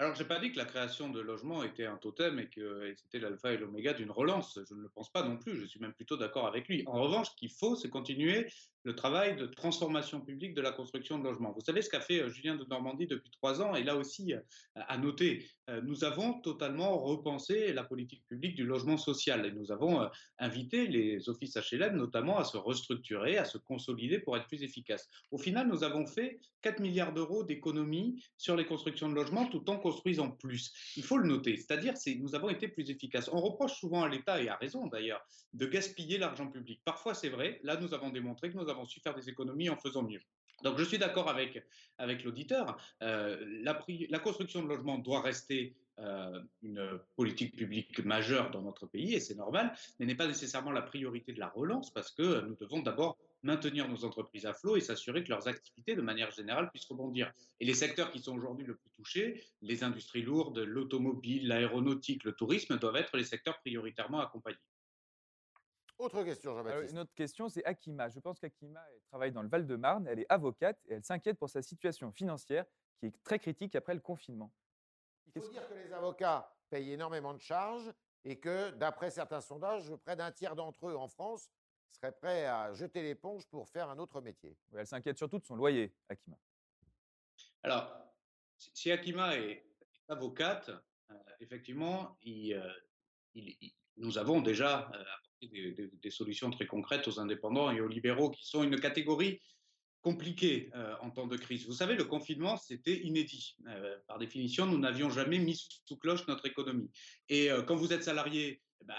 Alors, 0.00 0.14
je 0.14 0.22
n'ai 0.22 0.28
pas 0.28 0.38
dit 0.38 0.52
que 0.52 0.56
la 0.56 0.64
création 0.64 1.10
de 1.10 1.20
logements 1.20 1.64
était 1.64 1.84
un 1.84 1.96
totem 1.96 2.38
et 2.38 2.48
que 2.48 2.94
c'était 2.94 3.18
l'alpha 3.18 3.52
et 3.52 3.58
l'oméga 3.58 3.92
d'une 3.92 4.12
relance. 4.12 4.58
Je 4.64 4.72
ne 4.72 4.80
le 4.80 4.88
pense 4.88 5.10
pas 5.10 5.24
non 5.24 5.36
plus. 5.36 5.56
Je 5.56 5.66
suis 5.66 5.80
même 5.80 5.92
plutôt 5.92 6.16
d'accord 6.16 6.46
avec 6.46 6.68
lui. 6.68 6.84
En 6.86 7.02
revanche, 7.02 7.30
ce 7.30 7.34
qu'il 7.34 7.50
faut, 7.50 7.74
c'est 7.74 7.90
continuer 7.90 8.48
le 8.88 8.94
travail 8.94 9.36
de 9.36 9.44
transformation 9.44 10.22
publique 10.22 10.54
de 10.54 10.62
la 10.62 10.72
construction 10.72 11.18
de 11.18 11.24
logements. 11.24 11.52
Vous 11.52 11.60
savez 11.60 11.82
ce 11.82 11.90
qu'a 11.90 12.00
fait 12.00 12.20
euh, 12.20 12.30
Julien 12.30 12.56
de 12.56 12.64
Normandie 12.64 13.06
depuis 13.06 13.30
trois 13.30 13.60
ans, 13.60 13.74
et 13.74 13.84
là 13.84 13.96
aussi 13.96 14.32
euh, 14.32 14.40
à 14.76 14.96
noter, 14.96 15.46
euh, 15.68 15.82
nous 15.82 16.04
avons 16.04 16.40
totalement 16.40 16.96
repensé 16.96 17.74
la 17.74 17.84
politique 17.84 18.24
publique 18.26 18.54
du 18.54 18.64
logement 18.64 18.96
social, 18.96 19.44
et 19.44 19.52
nous 19.52 19.70
avons 19.70 20.08
invité 20.38 20.86
les 20.86 21.28
offices 21.28 21.58
HLM 21.58 21.96
notamment 21.96 22.38
à 22.38 22.44
se 22.44 22.56
restructurer, 22.56 23.36
à 23.36 23.44
se 23.44 23.58
consolider 23.58 24.20
pour 24.20 24.38
être 24.38 24.46
plus 24.46 24.62
efficaces. 24.62 25.06
Au 25.30 25.36
final, 25.36 25.68
nous 25.68 25.84
avons 25.84 26.06
fait 26.06 26.40
4 26.62 26.80
milliards 26.80 27.12
d'euros 27.12 27.44
d'économies 27.44 28.24
sur 28.38 28.56
les 28.56 28.64
constructions 28.64 29.10
de 29.10 29.14
logements 29.14 29.44
tout 29.46 29.68
en 29.68 29.76
construisant 29.76 30.30
plus. 30.30 30.72
Il 30.96 31.02
faut 31.02 31.18
le 31.18 31.28
noter, 31.28 31.58
c'est-à-dire 31.58 31.92
que 31.92 32.18
nous 32.18 32.34
avons 32.34 32.48
été 32.48 32.68
plus 32.68 32.90
efficaces. 32.90 33.28
On 33.30 33.40
reproche 33.40 33.78
souvent 33.78 34.02
à 34.04 34.08
l'État, 34.08 34.40
et 34.40 34.48
à 34.48 34.56
raison 34.56 34.86
d'ailleurs, 34.86 35.20
de 35.52 35.66
gaspiller 35.66 36.16
l'argent 36.16 36.46
public. 36.46 36.80
Parfois 36.86 37.12
c'est 37.12 37.28
vrai, 37.28 37.60
là 37.64 37.76
nous 37.76 37.92
avons 37.92 38.08
démontré 38.08 38.50
que 38.50 38.56
nous 38.56 38.70
avons 38.70 38.77
avons 38.78 38.86
su 38.86 39.00
faire 39.00 39.14
des 39.14 39.28
économies 39.28 39.70
en 39.70 39.76
faisant 39.76 40.02
mieux. 40.02 40.20
Donc 40.62 40.78
je 40.78 40.84
suis 40.84 40.98
d'accord 40.98 41.28
avec, 41.28 41.62
avec 41.98 42.24
l'auditeur, 42.24 42.76
euh, 43.02 43.36
la, 43.62 44.18
construction 44.18 44.62
de 44.62 44.68
logements 44.68 44.98
doit 44.98 45.20
rester 45.20 45.76
euh, 46.00 46.40
une 46.62 47.00
politique 47.16 47.56
publique 47.56 48.04
majeure 48.04 48.50
dans 48.50 48.62
notre 48.62 48.86
pays, 48.86 49.14
et 49.14 49.20
c'est 49.20 49.36
normal, 49.36 49.72
mais 49.98 50.06
n'est 50.06 50.16
pas 50.16 50.26
nécessairement 50.26 50.72
la 50.72 50.82
priorité 50.82 51.32
de 51.32 51.38
la 51.38 51.48
relance, 51.48 51.92
parce 51.92 52.10
que 52.10 52.40
nous 52.40 52.56
devons 52.56 52.80
d'abord 52.80 53.18
maintenir 53.44 53.88
nos 53.88 54.04
entreprises 54.04 54.46
à 54.46 54.54
flot 54.54 54.76
et 54.76 54.80
s'assurer 54.80 55.22
que 55.22 55.28
leurs 55.28 55.46
activités, 55.46 55.94
de 55.94 56.02
manière 56.02 56.32
générale, 56.32 56.70
puissent 56.70 56.86
rebondir. 56.86 57.32
Et 57.60 57.64
les 57.64 57.74
secteurs 57.74 58.10
qui 58.10 58.20
sont 58.20 58.36
aujourd'hui 58.36 58.66
le 58.66 58.76
plus 58.76 58.90
touchés, 58.96 59.44
les 59.62 59.84
industries 59.84 60.22
lourdes, 60.22 60.58
l'automobile, 60.58 61.46
l'aéronautique, 61.46 62.24
le 62.24 62.32
tourisme, 62.32 62.78
doivent 62.78 62.96
être 62.96 63.16
les 63.16 63.24
secteurs 63.24 63.60
prioritairement 63.60 64.20
accompagnés. 64.20 64.58
Autre 65.98 66.22
question, 66.22 66.54
Jean-Baptiste. 66.54 66.92
Une 66.92 66.98
autre 67.00 67.14
question, 67.14 67.48
c'est 67.48 67.64
Akima. 67.64 68.08
Je 68.08 68.20
pense 68.20 68.38
qu'Akima 68.38 68.80
travaille 69.08 69.32
dans 69.32 69.42
le 69.42 69.48
Val-de-Marne. 69.48 70.06
Elle 70.06 70.20
est 70.20 70.26
avocate 70.28 70.78
et 70.86 70.94
elle 70.94 71.04
s'inquiète 71.04 71.38
pour 71.38 71.50
sa 71.50 71.60
situation 71.60 72.12
financière 72.12 72.64
qui 73.00 73.06
est 73.06 73.22
très 73.24 73.40
critique 73.40 73.74
après 73.74 73.94
le 73.94 74.00
confinement. 74.00 74.52
Il 75.26 75.42
faut 75.42 75.48
dire 75.48 75.68
que 75.68 75.74
les 75.74 75.92
avocats 75.92 76.54
payent 76.70 76.92
énormément 76.92 77.34
de 77.34 77.40
charges 77.40 77.92
et 78.24 78.38
que, 78.38 78.70
d'après 78.70 79.10
certains 79.10 79.40
sondages, 79.40 79.94
près 79.96 80.14
d'un 80.14 80.30
tiers 80.30 80.54
d'entre 80.54 80.88
eux 80.88 80.96
en 80.96 81.08
France 81.08 81.50
seraient 81.90 82.12
prêts 82.12 82.46
à 82.46 82.72
jeter 82.74 83.02
l'éponge 83.02 83.46
pour 83.46 83.68
faire 83.68 83.88
un 83.88 83.98
autre 83.98 84.20
métier. 84.20 84.56
elle 84.74 84.86
s'inquiète 84.86 85.18
surtout 85.18 85.38
de 85.38 85.44
son 85.44 85.56
loyer, 85.56 85.92
Akima. 86.08 86.36
Alors, 87.62 87.90
si 88.56 88.92
Akima 88.92 89.36
est 89.36 89.64
avocate, 90.08 90.70
effectivement, 91.40 92.18
nous 93.96 94.18
avons 94.18 94.40
déjà 94.40 94.90
des, 95.42 96.10
solutions 96.10 96.50
très 96.50 96.66
concrètes 96.66 97.06
aux 97.08 97.20
indépendants 97.20 97.70
et 97.70 97.80
aux 97.80 97.88
libéraux, 97.88 98.30
qui 98.30 98.46
sont 98.46 98.62
une 98.62 98.78
catégorie 98.78 99.40
compliquée 100.00 100.70
en 101.02 101.10
temps 101.10 101.26
de 101.26 101.36
crise. 101.36 101.66
Vous 101.66 101.72
savez, 101.72 101.94
le 101.96 102.04
confinement, 102.04 102.56
c'était 102.56 102.98
inédit. 103.00 103.56
par 104.06 104.18
définition, 104.18 104.64
nous 104.64 104.78
n'avions 104.78 105.10
jamais 105.10 105.38
mis 105.38 105.56
sous 105.84 105.96
cloche 105.96 106.26
notre 106.28 106.46
économie. 106.46 106.90
Et 107.28 107.48
quand 107.66 107.74
vous 107.74 107.92
êtes 107.92 108.04
salarié, 108.04 108.62
eh 108.80 108.84
ben, 108.84 108.94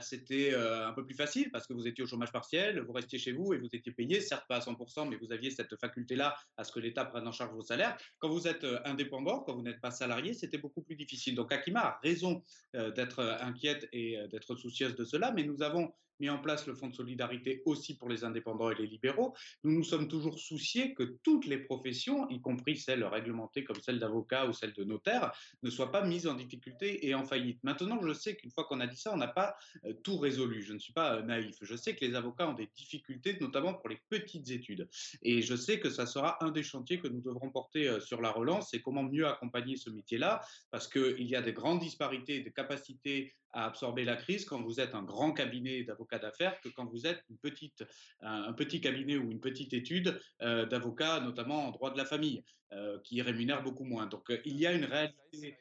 c'était 0.00 0.54
un 0.54 0.92
peu 0.92 1.04
plus 1.04 1.14
facile 1.14 1.50
parce 1.50 1.66
que 1.66 1.72
vous 1.72 1.86
étiez 1.86 2.04
au 2.04 2.06
chômage 2.06 2.32
partiel, 2.32 2.80
vous 2.80 2.92
restiez 2.92 3.18
chez 3.18 3.32
vous 3.32 3.52
et 3.52 3.58
vous 3.58 3.68
étiez 3.72 3.92
payé, 3.92 4.20
certes 4.20 4.46
pas 4.48 4.56
à 4.56 4.60
100%, 4.60 5.08
mais 5.08 5.16
vous 5.16 5.32
aviez 5.32 5.50
cette 5.50 5.76
faculté-là 5.76 6.36
à 6.56 6.64
ce 6.64 6.72
que 6.72 6.80
l'État 6.80 7.04
prenne 7.04 7.26
en 7.26 7.32
charge 7.32 7.52
vos 7.52 7.62
salaires. 7.62 7.96
Quand 8.18 8.28
vous 8.28 8.46
êtes 8.46 8.66
indépendant, 8.84 9.40
quand 9.40 9.54
vous 9.54 9.62
n'êtes 9.62 9.80
pas 9.80 9.90
salarié, 9.90 10.34
c'était 10.34 10.58
beaucoup 10.58 10.82
plus 10.82 10.96
difficile. 10.96 11.34
Donc 11.34 11.52
Akima 11.52 11.80
a 11.80 12.00
raison 12.02 12.42
d'être 12.74 13.22
inquiète 13.40 13.88
et 13.92 14.18
d'être 14.30 14.54
soucieuse 14.56 14.94
de 14.94 15.04
cela, 15.04 15.32
mais 15.32 15.44
nous 15.44 15.62
avons 15.62 15.92
mis 16.20 16.30
en 16.30 16.38
place 16.38 16.66
le 16.66 16.74
fonds 16.74 16.88
de 16.88 16.94
solidarité 16.94 17.62
aussi 17.64 17.96
pour 17.96 18.08
les 18.08 18.24
indépendants 18.24 18.70
et 18.70 18.74
les 18.74 18.86
libéraux. 18.86 19.34
Nous 19.64 19.72
nous 19.72 19.84
sommes 19.84 20.08
toujours 20.08 20.38
souciés 20.38 20.94
que 20.94 21.02
toutes 21.22 21.46
les 21.46 21.58
professions, 21.58 22.28
y 22.28 22.40
compris 22.40 22.76
celles 22.76 23.04
réglementées 23.04 23.64
comme 23.64 23.80
celle 23.80 23.98
d'avocat 23.98 24.46
ou 24.46 24.52
celle 24.52 24.72
de 24.72 24.84
notaire, 24.84 25.32
ne 25.62 25.70
soient 25.70 25.92
pas 25.92 26.04
mises 26.04 26.26
en 26.26 26.34
difficulté 26.34 27.06
et 27.06 27.14
en 27.14 27.24
faillite. 27.24 27.62
Maintenant, 27.62 28.00
je 28.02 28.12
sais 28.12 28.36
qu'une 28.36 28.50
fois 28.50 28.64
qu'on 28.64 28.80
a 28.80 28.86
dit 28.86 28.96
ça, 28.96 29.12
on 29.12 29.16
n'a 29.16 29.28
pas 29.28 29.56
euh, 29.84 29.92
tout 30.02 30.18
résolu. 30.18 30.62
Je 30.62 30.72
ne 30.72 30.78
suis 30.78 30.92
pas 30.92 31.16
euh, 31.16 31.22
naïf. 31.22 31.56
Je 31.60 31.76
sais 31.76 31.94
que 31.94 32.04
les 32.04 32.14
avocats 32.14 32.48
ont 32.48 32.54
des 32.54 32.68
difficultés, 32.74 33.36
notamment 33.40 33.74
pour 33.74 33.88
les 33.88 34.00
petites 34.08 34.50
études. 34.50 34.88
Et 35.22 35.42
je 35.42 35.54
sais 35.54 35.80
que 35.80 35.90
ça 35.90 36.06
sera 36.06 36.42
un 36.44 36.50
des 36.50 36.62
chantiers 36.62 37.00
que 37.00 37.08
nous 37.08 37.20
devrons 37.20 37.50
porter 37.50 37.88
euh, 37.88 38.00
sur 38.00 38.20
la 38.20 38.30
relance, 38.30 38.70
c'est 38.70 38.80
comment 38.80 39.02
mieux 39.02 39.26
accompagner 39.26 39.76
ce 39.76 39.90
métier-là, 39.90 40.40
parce 40.70 40.88
qu'il 40.88 41.26
y 41.26 41.36
a 41.36 41.42
des 41.42 41.52
grandes 41.52 41.80
disparités 41.80 42.40
de 42.40 42.50
capacités 42.50 43.34
à 43.52 43.66
absorber 43.66 44.04
la 44.04 44.16
crise 44.16 44.44
quand 44.44 44.62
vous 44.62 44.80
êtes 44.80 44.94
un 44.94 45.02
grand 45.02 45.32
cabinet 45.32 45.82
d'avocats 45.82 46.07
d'affaires 46.16 46.58
que 46.60 46.70
quand 46.70 46.86
vous 46.86 47.06
êtes 47.06 47.22
une 47.28 47.36
petite, 47.36 47.84
un, 48.20 48.54
petit 48.54 48.80
cabinet 48.80 49.18
ou 49.18 49.30
une 49.30 49.40
petite 49.40 49.74
étude 49.74 50.18
euh, 50.40 50.64
d'avocats, 50.64 51.20
notamment 51.20 51.66
en 51.66 51.70
droit 51.70 51.90
de 51.90 51.98
la 51.98 52.06
famille, 52.06 52.42
euh, 52.72 52.98
qui 53.00 53.20
rémunère 53.20 53.62
beaucoup 53.62 53.84
moins. 53.84 54.06
Donc 54.06 54.30
euh, 54.30 54.40
il 54.46 54.56
y 54.56 54.66
a 54.66 54.72
une 54.72 54.84
réalité. 54.84 55.56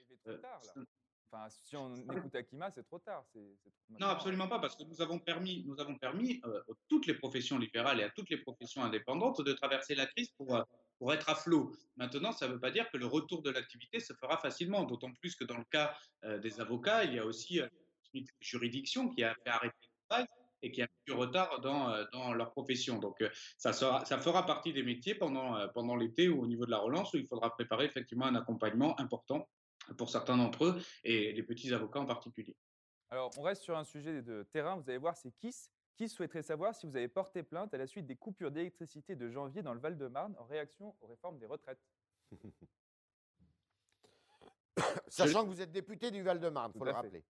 Enfin, 1.29 1.49
si 1.49 1.75
on 1.75 1.93
écoute 1.93 2.33
Akima, 2.35 2.71
c'est 2.71 2.85
trop 2.85 2.99
tard. 2.99 3.25
non, 3.99 4.07
absolument 4.07 4.47
pas, 4.47 4.59
parce 4.59 4.77
que 4.77 4.83
nous 4.83 5.01
avons 5.01 5.19
permis, 5.19 5.65
nous 5.67 5.77
avons 5.81 5.97
permis 5.97 6.39
à 6.41 6.73
toutes 6.87 7.05
les 7.05 7.15
professions 7.15 7.57
libérales 7.57 7.99
et 7.99 8.03
à 8.03 8.09
toutes 8.09 8.29
les 8.29 8.37
professions 8.37 8.81
indépendantes 8.81 9.41
de 9.41 9.51
traverser 9.51 9.93
la 9.93 10.05
crise 10.05 10.29
pour, 10.37 10.63
pour 10.97 11.13
être 11.13 11.29
à 11.29 11.35
flot. 11.35 11.73
Maintenant, 11.97 12.31
ça 12.31 12.47
ne 12.47 12.53
veut 12.53 12.61
pas 12.61 12.71
dire 12.71 12.89
que 12.91 12.97
le 12.97 13.07
retour 13.07 13.41
de 13.41 13.49
l'activité 13.49 13.99
se 13.99 14.13
fera 14.13 14.37
facilement, 14.37 14.85
d'autant 14.85 15.11
plus 15.15 15.35
que 15.35 15.43
dans 15.43 15.57
le 15.57 15.65
cas 15.65 15.93
des 16.39 16.61
avocats, 16.61 17.03
il 17.03 17.15
y 17.15 17.19
a 17.19 17.25
aussi 17.25 17.59
une 18.13 18.25
juridiction 18.39 19.09
qui 19.09 19.23
a 19.23 19.35
fait 19.43 19.49
arrêter 19.49 19.75
le 19.81 20.07
travail 20.09 20.27
et 20.61 20.71
qui 20.71 20.81
a 20.81 20.85
eu 20.85 21.03
du 21.07 21.13
retard 21.13 21.61
dans, 21.61 22.05
dans 22.11 22.33
leur 22.33 22.51
profession. 22.51 22.99
Donc, 22.99 23.23
ça, 23.57 23.73
sera, 23.73 24.05
ça 24.05 24.17
fera 24.17 24.45
partie 24.45 24.73
des 24.73 24.83
métiers 24.83 25.15
pendant, 25.15 25.67
pendant 25.69 25.95
l'été 25.95 26.29
ou 26.29 26.41
au 26.41 26.47
niveau 26.47 26.65
de 26.65 26.71
la 26.71 26.79
relance 26.79 27.13
où 27.13 27.17
il 27.17 27.27
faudra 27.27 27.53
préparer 27.53 27.85
effectivement 27.85 28.25
un 28.25 28.35
accompagnement 28.35 28.99
important 28.99 29.47
pour 29.97 30.09
certains 30.09 30.37
d'entre 30.37 30.65
eux 30.65 30.81
et 31.03 31.31
les 31.33 31.43
petits 31.43 31.73
avocats 31.73 31.99
en 31.99 32.05
particulier. 32.05 32.55
Alors, 33.09 33.31
on 33.37 33.41
reste 33.41 33.63
sur 33.63 33.77
un 33.77 33.85
sujet 33.85 34.21
de 34.21 34.43
terrain. 34.51 34.75
Vous 34.75 34.89
allez 34.89 34.97
voir, 34.97 35.15
c'est 35.15 35.31
KISS 35.31 35.71
qui 35.95 36.09
souhaiterait 36.09 36.43
savoir 36.43 36.75
si 36.75 36.85
vous 36.85 36.95
avez 36.95 37.07
porté 37.07 37.41
plainte 37.41 37.73
à 37.73 37.77
la 37.77 37.87
suite 37.87 38.05
des 38.05 38.15
coupures 38.15 38.51
d'électricité 38.51 39.15
de 39.15 39.29
janvier 39.29 39.63
dans 39.63 39.73
le 39.73 39.79
Val-de-Marne 39.79 40.35
en 40.37 40.45
réaction 40.45 40.95
aux 41.01 41.07
réformes 41.07 41.39
des 41.39 41.47
retraites 41.47 41.79
Sachant 45.07 45.43
que 45.43 45.49
vous 45.49 45.61
êtes 45.61 45.71
député 45.71 46.11
du 46.11 46.21
Val-de-Marne, 46.21 46.71
il 46.75 46.77
faut 46.77 46.85
le 46.85 46.91
rappeler. 46.91 47.23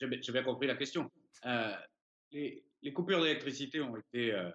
J'ai 0.00 0.32
bien 0.32 0.42
compris 0.42 0.66
la 0.66 0.76
question. 0.76 1.10
Euh, 1.44 1.76
les, 2.32 2.92
coupures 2.92 3.22
d'électricité 3.22 3.80
ont, 3.80 3.96
été 3.96 4.32
euh, 4.32 4.50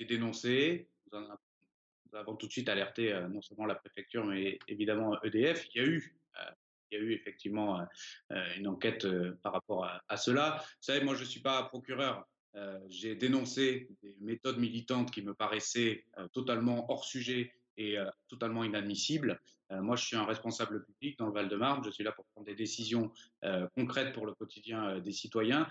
dénoncées. 0.00 0.88
Nous, 1.12 1.18
avons 2.14 2.36
tout 2.36 2.46
de 2.46 2.52
suite 2.52 2.68
alerté 2.68 3.12
euh, 3.12 3.28
non 3.28 3.42
seulement 3.42 3.66
la 3.66 3.74
préfecture, 3.74 4.24
mais 4.24 4.58
évidemment 4.68 5.20
EDF. 5.22 5.66
Il 5.74 5.82
y 5.82 5.84
a 5.84 5.88
eu 5.88 6.14
il 6.90 6.98
y 6.98 7.02
a 7.02 7.04
eu 7.04 7.12
effectivement 7.12 7.86
une 8.56 8.66
enquête 8.66 9.06
par 9.42 9.52
rapport 9.52 9.84
à, 9.84 10.16
cela. 10.16 10.56
Vous 10.58 10.76
savez, 10.80 11.04
moi, 11.04 11.14
je 11.14 11.20
ne 11.20 11.26
suis 11.26 11.42
pas 11.42 11.64
procureur, 11.64 12.26
euh, 12.56 12.78
j'ai 12.88 13.14
dénoncé 13.14 13.88
des 14.02 14.16
méthodes 14.20 14.58
militantes 14.58 15.10
qui 15.10 15.22
me 15.22 15.34
paraissaient 15.34 16.04
euh, 16.18 16.26
totalement 16.28 16.90
hors 16.90 17.04
sujet 17.04 17.52
et 17.76 17.98
euh, 17.98 18.10
totalement 18.28 18.64
inadmissibles. 18.64 19.40
moi, 19.70 19.96
je 19.96 20.04
suis 20.06 20.16
un 20.16 20.24
responsable 20.24 20.82
public 20.86 21.18
dans 21.18 21.26
le 21.26 21.32
Val-de-Marne. 21.32 21.84
Je 21.84 21.90
suis 21.90 22.02
là 22.02 22.12
pour 22.12 22.24
prendre 22.32 22.46
des 22.46 22.54
décisions 22.54 23.12
concrètes 23.76 24.14
pour 24.14 24.24
le 24.24 24.32
quotidien 24.32 24.98
des 24.98 25.12
citoyens. 25.12 25.68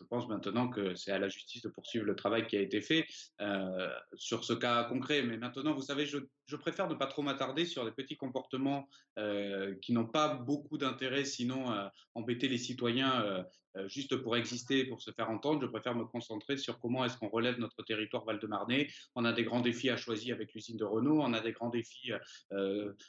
Je 0.00 0.06
pense 0.06 0.28
maintenant 0.28 0.68
que 0.68 0.94
c'est 0.94 1.12
à 1.12 1.18
la 1.18 1.28
justice 1.28 1.62
de 1.62 1.68
poursuivre 1.68 2.06
le 2.06 2.16
travail 2.16 2.46
qui 2.46 2.56
a 2.56 2.60
été 2.60 2.80
fait 2.80 3.06
euh, 3.40 3.90
sur 4.14 4.44
ce 4.44 4.54
cas 4.54 4.84
concret. 4.84 5.22
Mais 5.22 5.36
maintenant, 5.36 5.74
vous 5.74 5.82
savez, 5.82 6.06
je, 6.06 6.56
préfère 6.56 6.88
ne 6.88 6.94
pas 6.94 7.06
trop 7.06 7.22
m'attarder 7.22 7.66
sur 7.66 7.84
des 7.84 7.92
petits 7.92 8.16
comportements 8.16 8.88
euh, 9.18 9.74
qui 9.82 9.92
n'ont 9.92 10.06
pas 10.06 10.34
beaucoup 10.34 10.78
d'intérêt, 10.78 11.24
sinon 11.24 11.70
euh, 11.70 11.86
embêter 12.14 12.48
les 12.48 12.58
citoyens 12.58 13.44
juste 13.86 14.16
pour 14.16 14.36
exister, 14.36 14.84
pour 14.84 15.00
se 15.00 15.12
faire 15.12 15.30
entendre. 15.30 15.62
Je 15.62 15.66
préfère 15.66 15.94
me 15.94 16.04
concentrer 16.04 16.56
sur 16.56 16.80
comment 16.80 17.04
est-ce 17.04 17.16
qu'on 17.16 17.28
relève 17.28 17.60
notre 17.60 17.84
territoire 17.84 18.24
val-de-marnais. 18.24 18.88
On 19.14 19.24
a 19.24 19.32
des 19.32 19.44
grands 19.44 19.60
défis 19.60 19.90
à 19.90 19.96
choisir 19.96 20.34
avec 20.34 20.52
l'usine 20.54 20.76
de 20.76 20.84
Renault. 20.84 21.20
On 21.20 21.32
a 21.34 21.40
des 21.40 21.52
grands 21.52 21.68
défis 21.68 22.10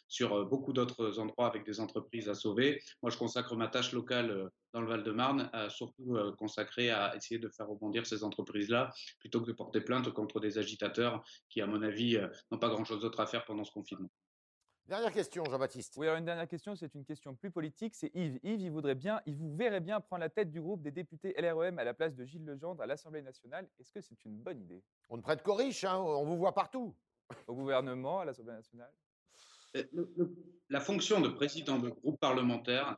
sur 0.08 0.46
beaucoup 0.46 0.72
d'autres 0.72 1.18
endroits 1.18 1.48
avec 1.48 1.66
des 1.66 1.80
entreprises 1.80 2.30
à 2.30 2.36
sauver. 2.36 2.80
Moi, 3.02 3.10
je 3.12 3.18
consacre 3.18 3.56
ma 3.56 3.70
tâche 3.70 3.92
locale 3.92 4.52
dans 4.74 4.82
le 4.82 4.88
Val-de-Marne, 4.88 5.50
surtout 5.70 6.18
consacrée 6.38 6.90
à 6.90 7.16
essayer 7.16 7.40
de 7.40 7.50
faire 7.50 7.68
rebondir 7.68 8.06
ces 8.06 8.24
entreprises-là, 8.24 8.92
plutôt 9.20 9.42
que 9.42 9.48
de 9.48 9.54
porter 9.54 9.82
plainte 9.82 10.10
contre 10.12 10.40
des 10.40 10.58
agitateurs 10.58 11.24
qui, 11.50 11.62
à 11.62 11.68
mon 11.68 11.82
avis, 11.82 12.18
n'ont 12.52 12.60
pas 12.60 12.70
grand-chose 12.70 13.02
d'autre 13.02 13.20
à 13.20 13.26
faire 13.26 13.46
pendant 13.46 13.64
ce 13.64 13.72
confinement. 13.72 14.10
Dernière 14.88 15.14
question, 15.14 15.46
Jean-Baptiste. 15.46 15.94
Oui, 15.98 16.08
alors 16.08 16.18
une 16.18 16.26
dernière 16.26 16.48
question, 16.48 16.76
c'est 16.76 16.94
une 16.96 17.06
question 17.06 17.34
plus 17.36 17.52
politique. 17.52 17.96
C'est 17.96 18.12
Yves. 18.14 18.40
Yves, 18.44 18.62
il 18.62 18.72
voudrait 18.72 18.96
bien, 18.96 19.22
il 19.26 19.36
vous 19.36 19.56
verrait 19.56 19.80
bien 19.80 20.02
prendre 20.02 20.20
la 20.22 20.30
tête 20.30 20.52
du 20.52 20.60
groupe 20.60 20.82
des 20.82 20.92
députés 20.92 21.34
LREM 21.38 21.80
à 21.80 21.86
la 21.86 21.94
place 21.94 22.14
de 22.16 22.26
Gilles 22.26 22.46
Legendre 22.46 22.82
à 22.82 22.86
l'Assemblée 22.86 23.22
nationale. 23.22 23.70
Est-ce 23.80 23.92
que 23.92 24.02
c'est 24.02 24.26
une 24.26 24.42
bonne 24.42 24.60
idée? 24.60 24.84
On 25.10 25.18
ne 25.18 25.22
prête 25.22 25.44
qu'aux 25.44 25.56
riches, 25.56 25.86
hein, 25.86 25.98
on 25.98 26.26
vous 26.26 26.36
voit 26.36 26.54
partout. 26.54 26.94
Au 27.48 27.56
gouvernement, 27.56 28.20
à 28.20 28.26
l'Assemblée 28.26 28.54
nationale? 28.54 28.92
Euh, 29.78 29.84
La 30.70 30.82
fonction 30.82 31.22
de 31.22 31.30
président 31.30 31.80
de 31.80 31.90
groupe 31.90 32.20
parlementaire 32.20 32.98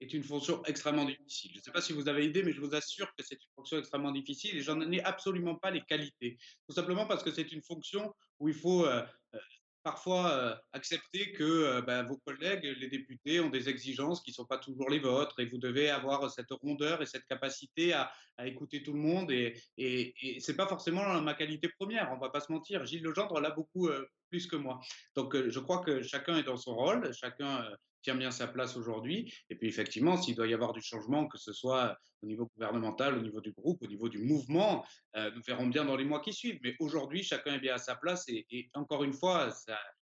est 0.00 0.12
une 0.12 0.22
fonction 0.22 0.62
extrêmement 0.64 1.04
difficile. 1.04 1.52
Je 1.52 1.58
ne 1.58 1.62
sais 1.62 1.72
pas 1.72 1.80
si 1.80 1.92
vous 1.92 2.08
avez 2.08 2.26
idée, 2.26 2.42
mais 2.42 2.52
je 2.52 2.60
vous 2.60 2.74
assure 2.74 3.08
que 3.16 3.24
c'est 3.24 3.36
une 3.36 3.50
fonction 3.56 3.78
extrêmement 3.78 4.12
difficile 4.12 4.56
et 4.56 4.62
j'en 4.62 4.80
ai 4.80 5.02
absolument 5.02 5.56
pas 5.56 5.70
les 5.70 5.82
qualités. 5.82 6.38
Tout 6.68 6.74
simplement 6.74 7.06
parce 7.06 7.22
que 7.22 7.30
c'est 7.30 7.52
une 7.52 7.62
fonction 7.62 8.14
où 8.38 8.48
il 8.48 8.54
faut 8.54 8.86
euh, 8.86 9.04
euh, 9.34 9.38
parfois 9.82 10.30
euh, 10.32 10.54
accepter 10.72 11.32
que 11.32 11.80
ben, 11.80 12.02
vos 12.04 12.18
collègues, 12.18 12.64
les 12.64 12.88
députés, 12.88 13.40
ont 13.40 13.50
des 13.50 13.68
exigences 13.68 14.22
qui 14.22 14.30
ne 14.30 14.34
sont 14.34 14.44
pas 14.44 14.58
toujours 14.58 14.90
les 14.90 14.98
vôtres 14.98 15.40
et 15.40 15.46
vous 15.46 15.58
devez 15.58 15.90
avoir 15.90 16.30
cette 16.30 16.50
rondeur 16.50 17.02
et 17.02 17.06
cette 17.06 17.24
capacité 17.26 17.92
à, 17.92 18.12
écouter 18.44 18.84
tout 18.84 18.92
le 18.92 19.00
monde 19.00 19.32
et, 19.32 19.60
et, 19.78 20.14
et 20.22 20.38
ce 20.38 20.52
n'est 20.52 20.56
pas 20.56 20.68
forcément 20.68 21.20
ma 21.20 21.34
qualité 21.34 21.68
première, 21.76 22.08
on 22.12 22.14
ne 22.14 22.20
va 22.20 22.28
pas 22.28 22.38
se 22.38 22.52
mentir. 22.52 22.86
Gilles 22.86 23.02
Legendre 23.02 23.40
l'a 23.40 23.50
beaucoup 23.50 23.90
plus 24.30 24.46
que 24.46 24.54
moi. 24.54 24.78
Donc 25.16 25.36
je 25.36 25.58
crois 25.58 25.82
que 25.82 26.02
chacun 26.02 26.36
est 26.38 26.44
dans 26.44 26.56
son 26.56 26.76
rôle, 26.76 27.12
chacun 27.12 27.68
tient 28.08 28.16
bien 28.16 28.30
sa 28.30 28.46
place 28.46 28.74
aujourd'hui. 28.74 29.30
Et 29.50 29.54
puis 29.54 29.68
effectivement, 29.68 30.16
s'il 30.16 30.34
doit 30.34 30.46
y 30.46 30.54
avoir 30.54 30.72
du 30.72 30.80
changement, 30.80 31.28
que 31.28 31.36
ce 31.36 31.52
soit 31.52 31.98
au 32.22 32.26
niveau 32.26 32.46
gouvernemental, 32.56 33.18
au 33.18 33.20
niveau 33.20 33.42
du 33.42 33.52
groupe, 33.52 33.82
au 33.82 33.86
niveau 33.86 34.08
du 34.08 34.16
mouvement, 34.16 34.82
euh, 35.14 35.30
nous 35.34 35.42
verrons 35.46 35.66
bien 35.66 35.84
dans 35.84 35.94
les 35.94 36.06
mois 36.06 36.20
qui 36.20 36.32
suivent. 36.32 36.58
Mais 36.62 36.74
aujourd'hui, 36.80 37.22
chacun 37.22 37.56
est 37.56 37.60
bien 37.60 37.74
à 37.74 37.78
sa 37.78 37.96
place. 37.96 38.24
Et, 38.30 38.70
encore 38.72 39.04
une 39.04 39.12
fois, 39.12 39.54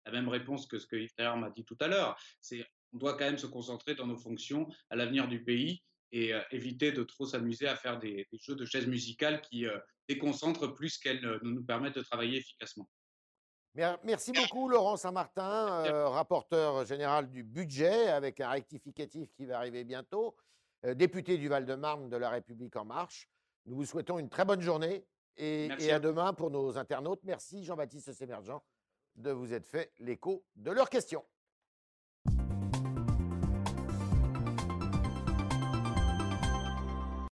la 0.07 0.11
même 0.11 0.31
réponse 0.31 0.67
que 0.67 0.79
ce 0.79 0.87
que 0.87 0.97
Yves 0.97 1.13
m'a 1.19 1.51
dit 1.51 1.67
tout 1.67 1.77
à 1.81 1.89
l'heure. 1.89 2.19
C'est 2.41 2.65
on 2.95 2.99
doit 2.99 3.13
quand 3.19 3.27
même 3.27 3.39
se 3.39 3.47
concentrer 3.47 3.95
dans 3.95 4.07
nos 4.07 4.17
fonctions 4.17 4.67
à 4.89 4.97
l'avenir 4.97 5.29
du 5.29 5.45
pays 5.45 5.83
et 6.13 6.33
euh, 6.33 6.41
éviter 6.51 6.93
de 6.93 7.03
trop 7.03 7.27
s'amuser 7.27 7.67
à 7.67 7.77
faire 7.77 7.99
des, 7.99 8.27
jeux 8.41 8.55
de 8.55 8.65
chaises 8.65 8.87
musicales 8.87 9.43
qui 9.43 9.67
euh, 9.67 9.79
déconcentrent 10.09 10.75
plus 10.75 10.97
qu'elles 10.97 11.21
ne 11.21 11.39
nous 11.43 11.65
permettent 11.65 11.97
de 11.97 12.03
travailler 12.03 12.39
efficacement. 12.39 12.89
Merci 13.75 14.33
beaucoup, 14.33 14.69
Laurent 14.69 14.97
Saint-Martin, 14.97 15.85
euh, 15.87 16.09
rapporteur 16.09 16.85
général 16.85 17.31
du 17.31 17.43
budget, 17.43 18.09
avec 18.09 18.41
un 18.41 18.51
rectificatif 18.51 19.33
qui 19.33 19.47
va 19.47 19.57
arriver 19.57 19.85
bientôt, 19.85 20.37
euh, 20.85 20.93
député 20.95 21.39
du 21.39 21.49
Val-de-Marne 21.49 22.11
de 22.11 22.17
La 22.17 22.29
République 22.29 22.77
En 22.77 22.85
Marche. 22.85 23.31
Nous 23.65 23.77
vous 23.77 23.87
souhaitons 23.87 24.19
une 24.19 24.29
très 24.29 24.45
bonne 24.45 24.61
journée 24.61 25.07
et, 25.39 25.71
à 25.91 25.99
demain 26.01 26.35
pour 26.35 26.51
nos 26.51 26.77
internautes. 26.77 27.21
Merci, 27.25 27.65
Jean-Baptiste 27.65 28.13
Sémergent, 28.13 28.63
de 29.17 29.31
vous 29.31 29.55
être 29.55 29.67
fait 29.67 29.91
l'écho 30.01 30.45
de 30.57 30.71
leurs 30.71 30.91
questions. 30.91 31.25